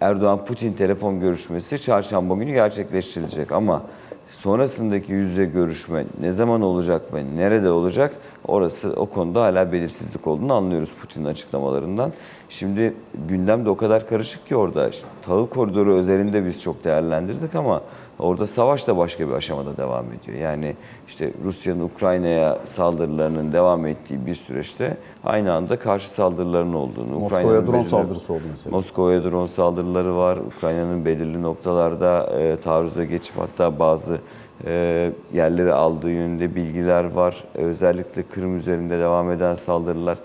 Erdoğan-Putin 0.00 0.72
telefon 0.72 1.20
görüşmesi 1.20 1.80
çarşamba 1.80 2.34
günü 2.34 2.52
gerçekleştirilecek. 2.52 3.52
Ama 3.52 3.82
sonrasındaki 4.30 5.12
yüz 5.12 5.30
yüze 5.30 5.44
görüşme 5.44 6.04
ne 6.20 6.32
zaman 6.32 6.62
olacak 6.62 7.14
ve 7.14 7.24
nerede 7.36 7.70
olacak? 7.70 8.14
Orası 8.46 8.92
o 8.96 9.06
konuda 9.06 9.42
hala 9.42 9.72
belirsizlik 9.72 10.26
olduğunu 10.26 10.54
anlıyoruz 10.54 10.92
Putin'in 11.00 11.24
açıklamalarından. 11.24 12.12
Şimdi 12.48 12.94
gündem 13.28 13.64
de 13.64 13.70
o 13.70 13.76
kadar 13.76 14.08
karışık 14.08 14.46
ki 14.46 14.56
orada. 14.56 14.88
İşte 14.88 15.06
tahıl 15.22 15.46
koridoru 15.46 15.94
özelinde 15.94 16.46
biz 16.46 16.62
çok 16.62 16.84
değerlendirdik 16.84 17.54
ama 17.54 17.82
orada 18.18 18.46
savaş 18.46 18.86
da 18.86 18.96
başka 18.96 19.28
bir 19.28 19.32
aşamada 19.32 19.76
devam 19.76 20.04
ediyor. 20.12 20.38
Yani 20.38 20.76
işte 21.08 21.32
Rusya'nın 21.44 21.80
Ukrayna'ya 21.80 22.58
saldırılarının 22.64 23.52
devam 23.52 23.86
ettiği 23.86 24.26
bir 24.26 24.34
süreçte 24.34 24.96
aynı 25.24 25.52
anda 25.52 25.78
karşı 25.78 26.10
saldırıların 26.10 26.72
olduğunu, 26.72 27.18
Moskova'ya 27.18 27.66
drone 27.66 27.84
saldırısı 27.84 28.32
oldu 28.32 28.42
mesela. 28.50 28.76
Moskova'ya 28.76 29.24
drone 29.24 29.48
saldırıları 29.48 30.16
var. 30.16 30.38
Ukrayna'nın 30.56 31.04
belirli 31.04 31.42
noktalarda 31.42 32.30
e, 32.38 32.56
taarruza 32.56 33.04
geçip 33.04 33.38
hatta 33.38 33.78
bazı 33.78 34.18
e, 34.64 35.12
yerleri 35.34 35.72
aldığı 35.72 36.10
yönünde 36.10 36.54
bilgiler 36.54 37.04
var. 37.04 37.44
Özellikle 37.54 38.22
Kırım 38.22 38.58
üzerinde 38.58 38.98
devam 38.98 39.30
eden 39.30 39.54
saldırılar. 39.54 40.18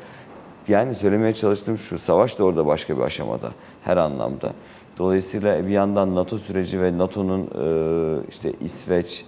Yani 0.67 0.95
söylemeye 0.95 1.33
çalıştığım 1.33 1.77
şu, 1.77 1.99
savaş 1.99 2.39
da 2.39 2.43
orada 2.43 2.65
başka 2.65 2.97
bir 2.97 3.01
aşamada 3.01 3.49
her 3.83 3.97
anlamda. 3.97 4.53
Dolayısıyla 5.01 5.67
bir 5.67 5.71
yandan 5.71 6.15
NATO 6.15 6.37
süreci 6.37 6.81
ve 6.81 6.97
NATO'nun 6.97 7.41
e, 7.41 8.27
işte 8.29 8.53
İsveç, 8.61 9.25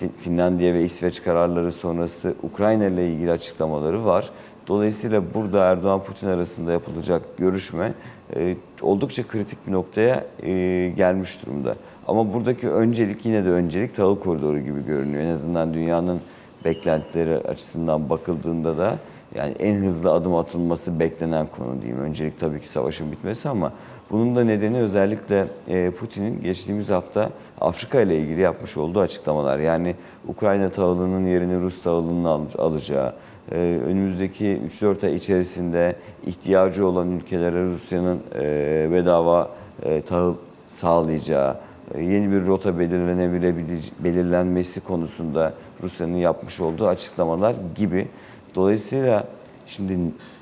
Fin- 0.00 0.10
Finlandiya 0.18 0.74
ve 0.74 0.82
İsveç 0.82 1.22
kararları 1.22 1.72
sonrası 1.72 2.34
Ukrayna 2.42 2.86
ile 2.86 3.08
ilgili 3.08 3.30
açıklamaları 3.30 4.04
var. 4.04 4.30
Dolayısıyla 4.68 5.22
burada 5.34 5.64
Erdoğan-Putin 5.64 6.26
arasında 6.26 6.72
yapılacak 6.72 7.22
görüşme 7.38 7.92
e, 8.36 8.56
oldukça 8.82 9.22
kritik 9.22 9.66
bir 9.66 9.72
noktaya 9.72 10.24
e, 10.42 10.92
gelmiş 10.96 11.46
durumda. 11.46 11.74
Ama 12.08 12.34
buradaki 12.34 12.68
öncelik 12.68 13.26
yine 13.26 13.44
de 13.44 13.48
öncelik 13.50 13.96
tahıl 13.96 14.18
koridoru 14.18 14.58
gibi 14.58 14.84
görünüyor. 14.86 15.22
En 15.22 15.30
azından 15.30 15.74
dünyanın 15.74 16.20
beklentileri 16.64 17.36
açısından 17.36 18.10
bakıldığında 18.10 18.78
da 18.78 18.98
yani 19.34 19.54
en 19.58 19.74
hızlı 19.74 20.12
adım 20.12 20.34
atılması 20.34 21.00
beklenen 21.00 21.46
konu 21.46 21.82
diyeyim. 21.82 22.02
Öncelik 22.02 22.40
tabii 22.40 22.60
ki 22.60 22.68
savaşın 22.68 23.12
bitmesi 23.12 23.48
ama 23.48 23.72
bunun 24.10 24.36
da 24.36 24.44
nedeni 24.44 24.78
özellikle 24.80 25.48
e, 25.68 25.90
Putin'in 25.90 26.42
geçtiğimiz 26.42 26.90
hafta 26.90 27.30
Afrika 27.60 28.00
ile 28.00 28.18
ilgili 28.18 28.40
yapmış 28.40 28.76
olduğu 28.76 29.00
açıklamalar. 29.00 29.58
Yani 29.58 29.94
Ukrayna 30.28 30.70
tahılının 30.70 31.26
yerini 31.26 31.60
Rus 31.60 31.82
tahılının 31.82 32.24
al- 32.24 32.40
alacağı, 32.58 33.12
e, 33.52 33.56
önümüzdeki 33.86 34.60
3-4 34.68 35.06
ay 35.06 35.14
içerisinde 35.14 35.96
ihtiyacı 36.26 36.86
olan 36.86 37.10
ülkelere 37.10 37.64
Rusya'nın 37.64 38.20
e, 38.34 38.88
bedava 38.92 39.50
tahıl 40.06 40.34
sağlayacağı, 40.68 41.56
yeni 41.98 42.32
bir 42.32 42.46
rota 42.46 42.78
belirlenmesi 43.98 44.80
konusunda 44.80 45.52
Rusya'nın 45.82 46.16
yapmış 46.16 46.60
olduğu 46.60 46.86
açıklamalar 46.86 47.54
gibi. 47.74 48.08
Dolayısıyla 48.54 49.24
şimdi 49.66 49.98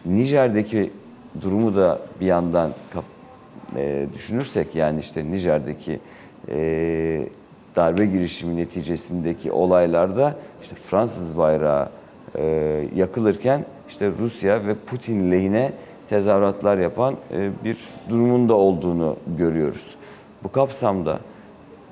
Nijer'deki 0.07 0.90
durumu 1.42 1.77
da 1.77 1.98
bir 2.20 2.27
yandan 2.27 2.70
e, 3.77 4.07
düşünürsek 4.14 4.74
yani 4.74 5.00
işte 5.00 5.31
Nijer'deki 5.31 6.00
e, 6.48 7.27
darbe 7.77 8.07
girişimi 8.07 8.57
neticesindeki 8.57 9.53
olaylarda 9.53 10.37
işte 10.62 10.74
Fransız 10.74 11.38
bayrağı 11.38 11.88
e, 12.38 12.44
yakılırken 12.96 13.64
işte 13.88 14.11
Rusya 14.18 14.66
ve 14.66 14.74
Putin 14.74 15.31
lehine 15.31 15.72
tezahüratlar 16.09 16.79
yapan 16.79 17.14
e, 17.33 17.50
bir 17.64 17.77
durumun 18.11 18.48
da 18.48 18.55
olduğunu 18.55 19.16
görüyoruz. 19.38 19.94
Bu 20.44 20.53
kapsamda 20.53 21.18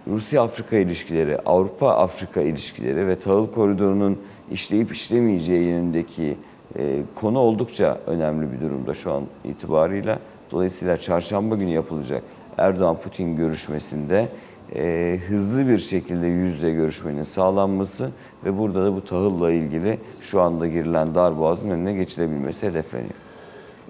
Rusya-Afrika 0.09 0.77
ilişkileri, 0.77 1.39
Avrupa-Afrika 1.39 2.41
ilişkileri 2.41 3.09
ve 3.09 3.15
tahıl 3.15 3.53
koridorunun 3.53 4.19
işleyip 4.51 4.93
işlemeyeceği 4.93 5.69
yönündeki 5.69 6.37
e, 6.79 6.99
konu 7.15 7.39
oldukça 7.39 7.99
önemli 8.07 8.53
bir 8.53 8.61
durumda 8.61 8.95
şu 8.95 9.13
an 9.13 9.23
itibarıyla. 9.45 10.19
Dolayısıyla 10.53 10.97
çarşamba 10.97 11.57
günü 11.57 11.71
yapılacak 11.71 12.23
Erdoğan-Putin 12.59 13.37
görüşmesinde 13.37 14.29
e, 14.75 15.19
hızlı 15.29 15.69
bir 15.69 15.79
şekilde 15.79 16.27
yüz 16.27 16.55
yüze 16.55 16.71
görüşmenin 16.71 17.23
sağlanması 17.23 18.11
ve 18.45 18.59
burada 18.59 18.85
da 18.85 18.95
bu 18.97 19.05
tahılla 19.05 19.53
ilgili 19.53 19.99
şu 20.21 20.41
anda 20.41 20.69
girilen 20.69 21.15
darboğazın 21.15 21.71
önüne 21.71 21.93
geçilebilmesi 21.93 22.67
hedefleniyor. 22.67 23.32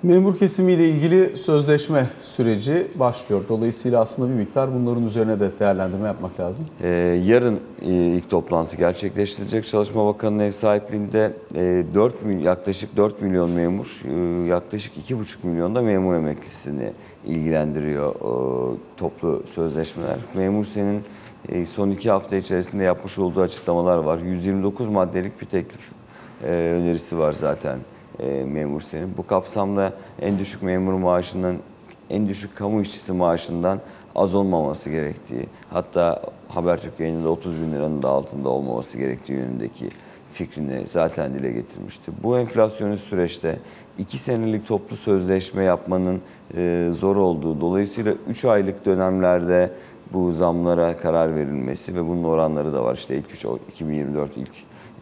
Memur 0.03 0.37
kesimiyle 0.37 0.89
ilgili 0.89 1.37
sözleşme 1.37 2.07
süreci 2.23 2.87
başlıyor. 2.95 3.43
Dolayısıyla 3.49 4.01
aslında 4.01 4.29
bir 4.29 4.35
miktar 4.35 4.75
bunların 4.75 5.03
üzerine 5.05 5.41
de 5.41 5.59
değerlendirme 5.59 6.07
yapmak 6.07 6.41
lazım. 6.41 6.67
Ee, 6.83 6.89
yarın 7.25 7.61
e, 7.83 7.93
ilk 7.93 8.31
toplantı 8.31 8.77
gerçekleştirilecek. 8.77 9.67
Çalışma 9.67 10.07
Bakanı'nın 10.07 10.43
ev 10.43 10.51
sahipliğinde 10.51 11.33
e, 11.55 11.85
4 11.95 12.23
mil- 12.23 12.43
yaklaşık 12.45 12.97
4 12.97 13.23
milyon 13.23 13.51
memur, 13.51 14.01
e, 14.09 14.47
yaklaşık 14.49 14.93
2,5 14.97 15.47
milyon 15.47 15.75
da 15.75 15.83
memur 15.83 16.15
emeklisini 16.15 16.93
ilgilendiriyor 17.27 18.15
e, 18.15 18.77
toplu 18.97 19.43
sözleşmeler. 19.47 20.19
Memur 20.35 20.65
senin 20.65 21.03
e, 21.49 21.67
son 21.67 21.91
iki 21.91 22.11
hafta 22.11 22.37
içerisinde 22.37 22.85
yapmış 22.85 23.19
olduğu 23.19 23.41
açıklamalar 23.41 23.97
var. 23.99 24.19
129 24.19 24.89
maddelik 24.89 25.41
bir 25.41 25.47
teklif 25.47 25.81
e, 26.45 26.49
önerisi 26.49 27.19
var 27.19 27.33
zaten 27.33 27.79
e, 28.21 28.45
memur 28.45 28.81
senin. 28.81 29.17
Bu 29.17 29.27
kapsamda 29.27 29.93
en 30.21 30.39
düşük 30.39 30.63
memur 30.63 30.93
maaşının 30.93 31.59
en 32.11 32.29
düşük 32.29 32.57
kamu 32.57 32.83
işçisi 32.83 33.13
maaşından 33.13 33.81
az 34.15 34.35
olmaması 34.35 34.91
gerektiği, 34.91 35.47
hatta 35.71 36.23
Habertürk 36.49 37.01
yayınında 37.01 37.29
30 37.29 37.63
bin 37.63 37.73
liranın 37.73 38.03
da 38.03 38.09
altında 38.09 38.49
olmaması 38.49 38.99
gerektiği 38.99 39.33
yönündeki 39.33 39.89
fikrini 40.33 40.83
zaten 40.87 41.35
dile 41.35 41.53
getirmişti. 41.53 42.13
Bu 42.23 42.39
enflasyonist 42.39 43.05
süreçte 43.05 43.59
iki 43.99 44.19
senelik 44.19 44.67
toplu 44.67 44.97
sözleşme 44.97 45.65
yapmanın 45.65 46.21
e, 46.57 46.89
zor 46.93 47.17
olduğu, 47.17 47.61
dolayısıyla 47.61 48.15
3 48.29 48.45
aylık 48.45 48.87
dönemlerde 48.87 49.71
bu 50.13 50.33
zamlara 50.33 50.97
karar 50.97 51.37
verilmesi 51.37 51.95
ve 51.95 52.09
bunun 52.09 52.25
oranları 52.25 52.73
da 52.73 52.85
var. 52.85 52.95
İşte 52.95 53.17
ilk 53.17 53.35
3, 53.35 53.45
2024 53.73 54.37
ilk 54.37 54.51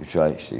3 0.01 0.17
ay 0.17 0.35
işte 0.39 0.57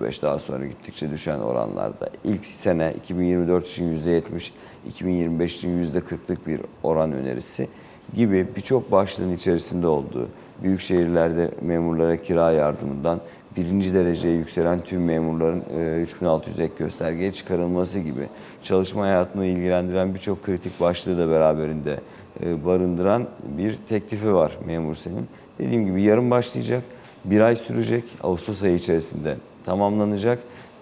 %35 0.00 0.22
daha 0.22 0.38
sonra 0.38 0.66
gittikçe 0.66 1.10
düşen 1.10 1.38
oranlarda. 1.38 2.10
İlk 2.24 2.46
sene 2.46 2.94
2024 2.98 3.68
için 3.68 3.96
%70, 3.96 4.50
2025 4.88 5.56
için 5.56 5.84
%40'lık 5.84 6.46
bir 6.46 6.60
oran 6.82 7.12
önerisi 7.12 7.68
gibi 8.16 8.46
birçok 8.56 8.92
başlığın 8.92 9.36
içerisinde 9.36 9.86
olduğu, 9.86 10.28
büyük 10.62 10.80
şehirlerde 10.80 11.50
memurlara 11.62 12.16
kira 12.16 12.52
yardımından 12.52 13.20
birinci 13.56 13.94
dereceye 13.94 14.36
yükselen 14.36 14.80
tüm 14.80 15.04
memurların 15.04 15.62
e, 15.78 16.02
3600 16.02 16.60
ek 16.60 16.72
göstergeye 16.78 17.32
çıkarılması 17.32 18.00
gibi 18.00 18.28
çalışma 18.62 19.02
hayatını 19.02 19.46
ilgilendiren 19.46 20.14
birçok 20.14 20.42
kritik 20.42 20.80
başlığı 20.80 21.18
da 21.18 21.30
beraberinde 21.30 22.00
e, 22.44 22.64
barındıran 22.64 23.26
bir 23.58 23.76
teklifi 23.88 24.34
var 24.34 24.52
memur 24.66 24.94
senin. 24.94 25.26
Dediğim 25.58 25.86
gibi 25.86 26.02
yarın 26.02 26.30
başlayacak, 26.30 26.82
bir 27.24 27.40
ay 27.40 27.56
sürecek, 27.56 28.04
Ağustos 28.22 28.62
ayı 28.62 28.74
içerisinde 28.74 29.36
tamamlanacak. 29.66 30.38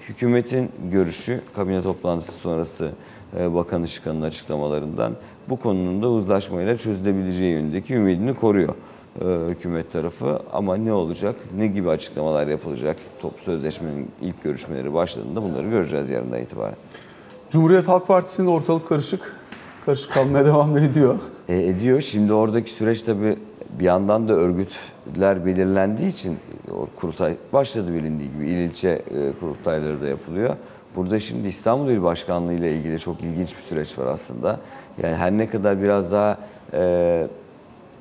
Hükümetin 0.09 0.71
görüşü 0.93 1.41
kabine 1.55 1.83
toplantısı 1.83 2.33
sonrası 2.33 2.91
e, 3.39 3.55
Bakan 3.55 3.83
Işıkhan'ın 3.83 4.23
açıklamalarından 4.23 5.13
bu 5.49 5.57
konunun 5.57 6.03
da 6.03 6.09
uzlaşmayla 6.09 6.77
çözülebileceği 6.77 7.53
yönündeki 7.53 7.95
ümidini 7.95 8.35
koruyor 8.35 8.75
e, 9.21 9.25
hükümet 9.49 9.93
tarafı. 9.93 10.41
Ama 10.53 10.77
ne 10.77 10.93
olacak, 10.93 11.37
ne 11.57 11.67
gibi 11.67 11.91
açıklamalar 11.91 12.47
yapılacak 12.47 12.97
toplu 13.21 13.43
sözleşmenin 13.45 14.09
ilk 14.21 14.43
görüşmeleri 14.43 14.95
başladığında 14.95 15.43
bunları 15.43 15.69
göreceğiz 15.69 16.11
yarından 16.11 16.41
itibaren. 16.41 16.77
Cumhuriyet 17.51 17.89
Halk 17.89 18.07
Partisi'nde 18.07 18.51
ortalık 18.51 18.89
karışık. 18.89 19.37
Karışık 19.87 20.13
kalmaya 20.13 20.47
devam 20.47 20.77
ediyor. 20.77 21.19
E, 21.49 21.67
ediyor. 21.67 22.01
Şimdi 22.01 22.33
oradaki 22.33 22.71
süreç 22.71 23.03
tabii 23.03 23.37
bir 23.79 23.85
yandan 23.85 24.29
da 24.29 24.33
örgütler 24.33 25.47
belirlendiği 25.47 26.09
için 26.09 26.39
o 26.71 26.89
kurultay 26.97 27.35
başladı 27.53 27.95
bilindiği 27.95 28.33
gibi 28.33 28.47
il 28.49 28.57
ilçe 28.57 28.89
e, 28.89 29.33
kurultayları 29.41 30.03
da 30.03 30.09
yapılıyor. 30.09 30.57
Burada 30.97 31.21
şimdi 31.21 31.49
İstanbul 31.49 31.91
İl 31.91 32.03
Başkanlığı 32.03 32.53
ile 32.53 32.77
ilgili 32.77 32.99
çok 32.99 33.21
ilginç 33.21 33.57
bir 33.57 33.63
süreç 33.63 33.99
var 33.99 34.07
aslında. 34.07 34.61
Yani 35.03 35.15
her 35.17 35.33
ne 35.33 35.47
kadar 35.49 35.83
biraz 35.83 36.13
daha 36.13 36.39
e, 36.73 37.27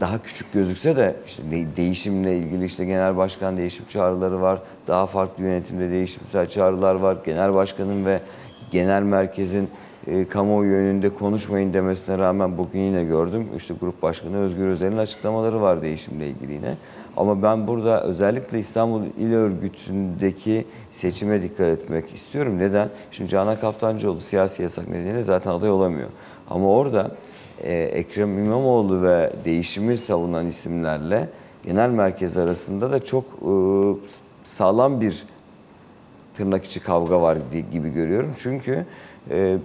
daha 0.02 0.24
küçük 0.24 0.54
gözükse 0.54 0.96
de 0.96 1.16
işte 1.28 1.44
değişimle 1.76 2.38
ilgili 2.38 2.66
işte 2.66 2.86
genel 2.86 3.18
başkan 3.18 3.58
değişim 3.58 3.86
çağrıları 3.86 4.42
var. 4.42 4.60
Daha 4.88 5.06
farklı 5.06 5.44
yönetimde 5.44 5.92
değişimsel 5.92 6.50
çağrılar 6.50 6.96
var. 6.96 7.18
Genel 7.26 7.54
başkanın 7.54 8.06
ve 8.06 8.20
genel 8.72 9.02
merkezin 9.02 9.70
e, 10.10 10.28
kamuoyu 10.28 10.74
önünde 10.74 11.10
konuşmayın 11.10 11.74
demesine 11.74 12.18
rağmen 12.18 12.58
bugün 12.58 12.80
yine 12.80 13.04
gördüm. 13.04 13.48
İşte 13.58 13.74
grup 13.82 14.02
başkanı 14.02 14.38
Özgür 14.38 14.68
Özel'in 14.68 14.98
açıklamaları 14.98 15.62
var 15.62 15.82
değişimle 15.82 16.28
ilgili 16.28 16.54
yine. 16.54 16.76
Ama 17.18 17.44
ben 17.44 17.68
burada 17.68 18.04
özellikle 18.04 18.60
İstanbul 18.60 19.02
İl 19.20 19.34
Örgütü'ndeki 19.34 20.66
seçime 20.92 21.42
dikkat 21.42 21.68
etmek 21.68 22.14
istiyorum. 22.14 22.58
Neden? 22.58 22.90
Şimdi 23.12 23.30
Canan 23.30 23.60
Kaftancıoğlu 23.60 24.22
siyasi 24.22 24.64
yasak 24.64 24.88
nedeniyle 24.88 25.24
zaten 25.24 25.52
aday 25.52 25.70
olamıyor. 25.72 26.10
Ama 26.50 26.70
orada 26.70 27.12
e, 27.64 27.74
Ekrem 27.74 28.46
İmamoğlu 28.46 29.04
ve 29.04 29.34
değişimi 29.46 29.98
savunan 29.98 30.48
isimlerle 30.48 31.30
genel 31.66 31.90
merkez 31.90 32.38
arasında 32.38 32.92
da 32.92 33.06
çok 33.06 33.26
e, 33.26 33.54
sağlam 34.44 35.02
bir 35.02 35.24
tırnak 36.34 36.66
içi 36.66 36.80
kavga 36.80 37.22
var 37.22 37.38
gibi 37.72 37.90
görüyorum. 37.90 38.32
Çünkü 38.38 38.86
e, 39.30 39.58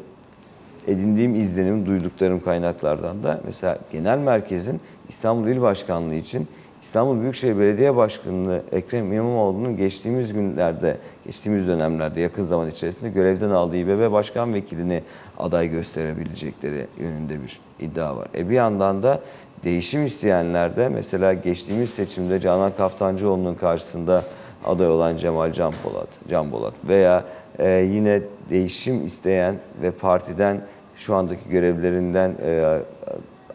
edindiğim 0.89 1.35
izlenim, 1.35 1.87
duyduklarım 1.87 2.41
kaynaklardan 2.41 3.23
da 3.23 3.41
mesela 3.47 3.79
genel 3.93 4.19
merkezin 4.19 4.81
İstanbul 5.09 5.49
İl 5.49 5.61
Başkanlığı 5.61 6.15
için 6.15 6.49
İstanbul 6.83 7.21
Büyükşehir 7.21 7.59
Belediye 7.59 7.97
Başkanlığı 7.97 8.63
Ekrem 8.73 9.13
İmamoğlu'nun 9.13 9.77
geçtiğimiz 9.77 10.33
günlerde, 10.33 10.97
geçtiğimiz 11.27 11.67
dönemlerde 11.67 12.21
yakın 12.21 12.43
zaman 12.43 12.71
içerisinde 12.71 13.11
görevden 13.11 13.51
aldığı 13.51 13.77
İBB 13.77 14.13
Başkan 14.13 14.55
Vekilini 14.55 15.03
aday 15.39 15.71
gösterebilecekleri 15.71 16.87
yönünde 16.99 17.35
bir 17.43 17.61
iddia 17.81 18.17
var. 18.17 18.29
E 18.35 18.49
bir 18.51 18.55
yandan 18.55 19.03
da 19.03 19.21
değişim 19.65 20.07
isteyenler 20.07 20.77
de 20.77 20.89
mesela 20.89 21.35
geçtiğimiz 21.35 21.91
seçimde 21.91 22.41
Canan 22.41 22.73
Kaftancıoğlu'nun 22.77 23.55
karşısında 23.55 24.25
aday 24.65 24.89
olan 24.89 25.17
Cemal 25.17 25.53
Can 25.53 25.73
Polat, 25.83 26.09
Can 26.29 26.51
Polat 26.51 26.75
veya 26.89 27.25
e, 27.59 27.69
yine 27.71 28.23
değişim 28.51 29.07
isteyen 29.07 29.55
ve 29.83 29.91
partiden 29.91 30.61
şu 30.97 31.15
andaki 31.15 31.49
görevlerinden 31.51 32.35
e, 32.43 32.79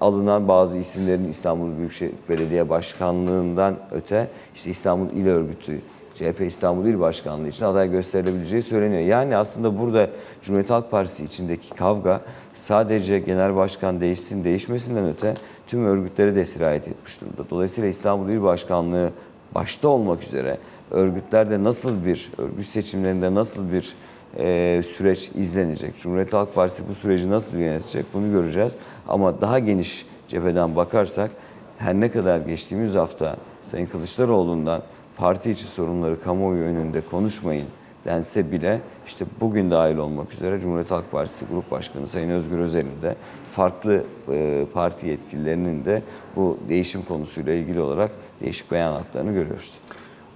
alınan 0.01 0.47
bazı 0.47 0.77
isimlerin 0.77 1.29
İstanbul 1.29 1.77
Büyükşehir 1.77 2.11
Belediye 2.29 2.69
Başkanlığından 2.69 3.75
öte 3.91 4.27
işte 4.55 4.69
İstanbul 4.69 5.11
İl 5.11 5.27
Örgütü, 5.27 5.79
CHP 6.15 6.41
İstanbul 6.41 6.85
İl 6.85 6.99
Başkanlığı 6.99 7.47
için 7.47 7.65
aday 7.65 7.91
gösterilebileceği 7.91 8.61
söyleniyor. 8.61 9.01
Yani 9.01 9.37
aslında 9.37 9.79
burada 9.79 10.09
Cumhuriyet 10.41 10.69
Halk 10.69 10.91
Partisi 10.91 11.23
içindeki 11.23 11.69
kavga 11.69 12.21
sadece 12.55 13.19
genel 13.19 13.55
başkan 13.55 14.01
değişsin 14.01 14.43
değişmesinden 14.43 15.05
öte 15.05 15.33
tüm 15.67 15.85
örgütlere 15.85 16.35
de 16.35 16.45
sirayet 16.45 16.87
etmiş 16.87 17.21
durumda. 17.21 17.49
Dolayısıyla 17.49 17.89
İstanbul 17.89 18.29
İl 18.29 18.43
Başkanlığı 18.43 19.09
başta 19.55 19.87
olmak 19.87 20.23
üzere 20.23 20.57
örgütlerde 20.91 21.63
nasıl 21.63 22.05
bir, 22.05 22.31
örgüt 22.37 22.67
seçimlerinde 22.67 23.35
nasıl 23.35 23.71
bir 23.71 23.93
e, 24.37 24.81
süreç 24.83 25.29
izlenecek? 25.35 25.97
Cumhuriyet 25.97 26.33
Halk 26.33 26.55
Partisi 26.55 26.83
bu 26.89 26.93
süreci 26.95 27.29
nasıl 27.29 27.57
yönetecek 27.57 28.05
bunu 28.13 28.31
göreceğiz. 28.31 28.73
Ama 29.07 29.41
daha 29.41 29.59
geniş 29.59 30.05
cepheden 30.27 30.75
bakarsak 30.75 31.31
her 31.77 31.93
ne 31.93 32.11
kadar 32.11 32.39
geçtiğimiz 32.39 32.95
hafta 32.95 33.35
Sayın 33.63 33.85
Kılıçdaroğlu'ndan 33.85 34.81
parti 35.17 35.51
içi 35.51 35.67
sorunları 35.67 36.21
kamuoyu 36.21 36.63
önünde 36.63 37.01
konuşmayın 37.01 37.67
dense 38.05 38.51
bile 38.51 38.81
işte 39.07 39.25
bugün 39.41 39.71
dahil 39.71 39.97
olmak 39.97 40.33
üzere 40.33 40.59
Cumhuriyet 40.61 40.91
Halk 40.91 41.11
Partisi 41.11 41.45
Grup 41.45 41.71
Başkanı 41.71 42.07
Sayın 42.07 42.29
Özgür 42.29 42.59
Özel'in 42.59 43.01
de 43.01 43.15
farklı 43.51 44.03
e, 44.31 44.65
parti 44.73 45.07
yetkililerinin 45.07 45.85
de 45.85 46.01
bu 46.35 46.57
değişim 46.69 47.01
konusuyla 47.01 47.53
ilgili 47.53 47.79
olarak 47.79 48.11
değişik 48.41 48.71
beyanatlarını 48.71 49.31
görüyoruz. 49.31 49.77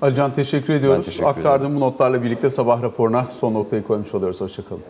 Alican 0.04 0.34
teşekkür 0.34 0.74
ediyoruz. 0.74 1.06
teşekkür 1.06 1.24
ederim. 1.24 1.38
Aktardığım 1.38 1.76
bu 1.76 1.80
notlarla 1.80 2.24
birlikte 2.24 2.49
sabah 2.49 2.82
raporuna 2.82 3.28
son 3.32 3.54
noktayı 3.54 3.84
koymuş 3.84 4.14
oluyoruz. 4.14 4.41
Hoşçakalın. 4.41 4.82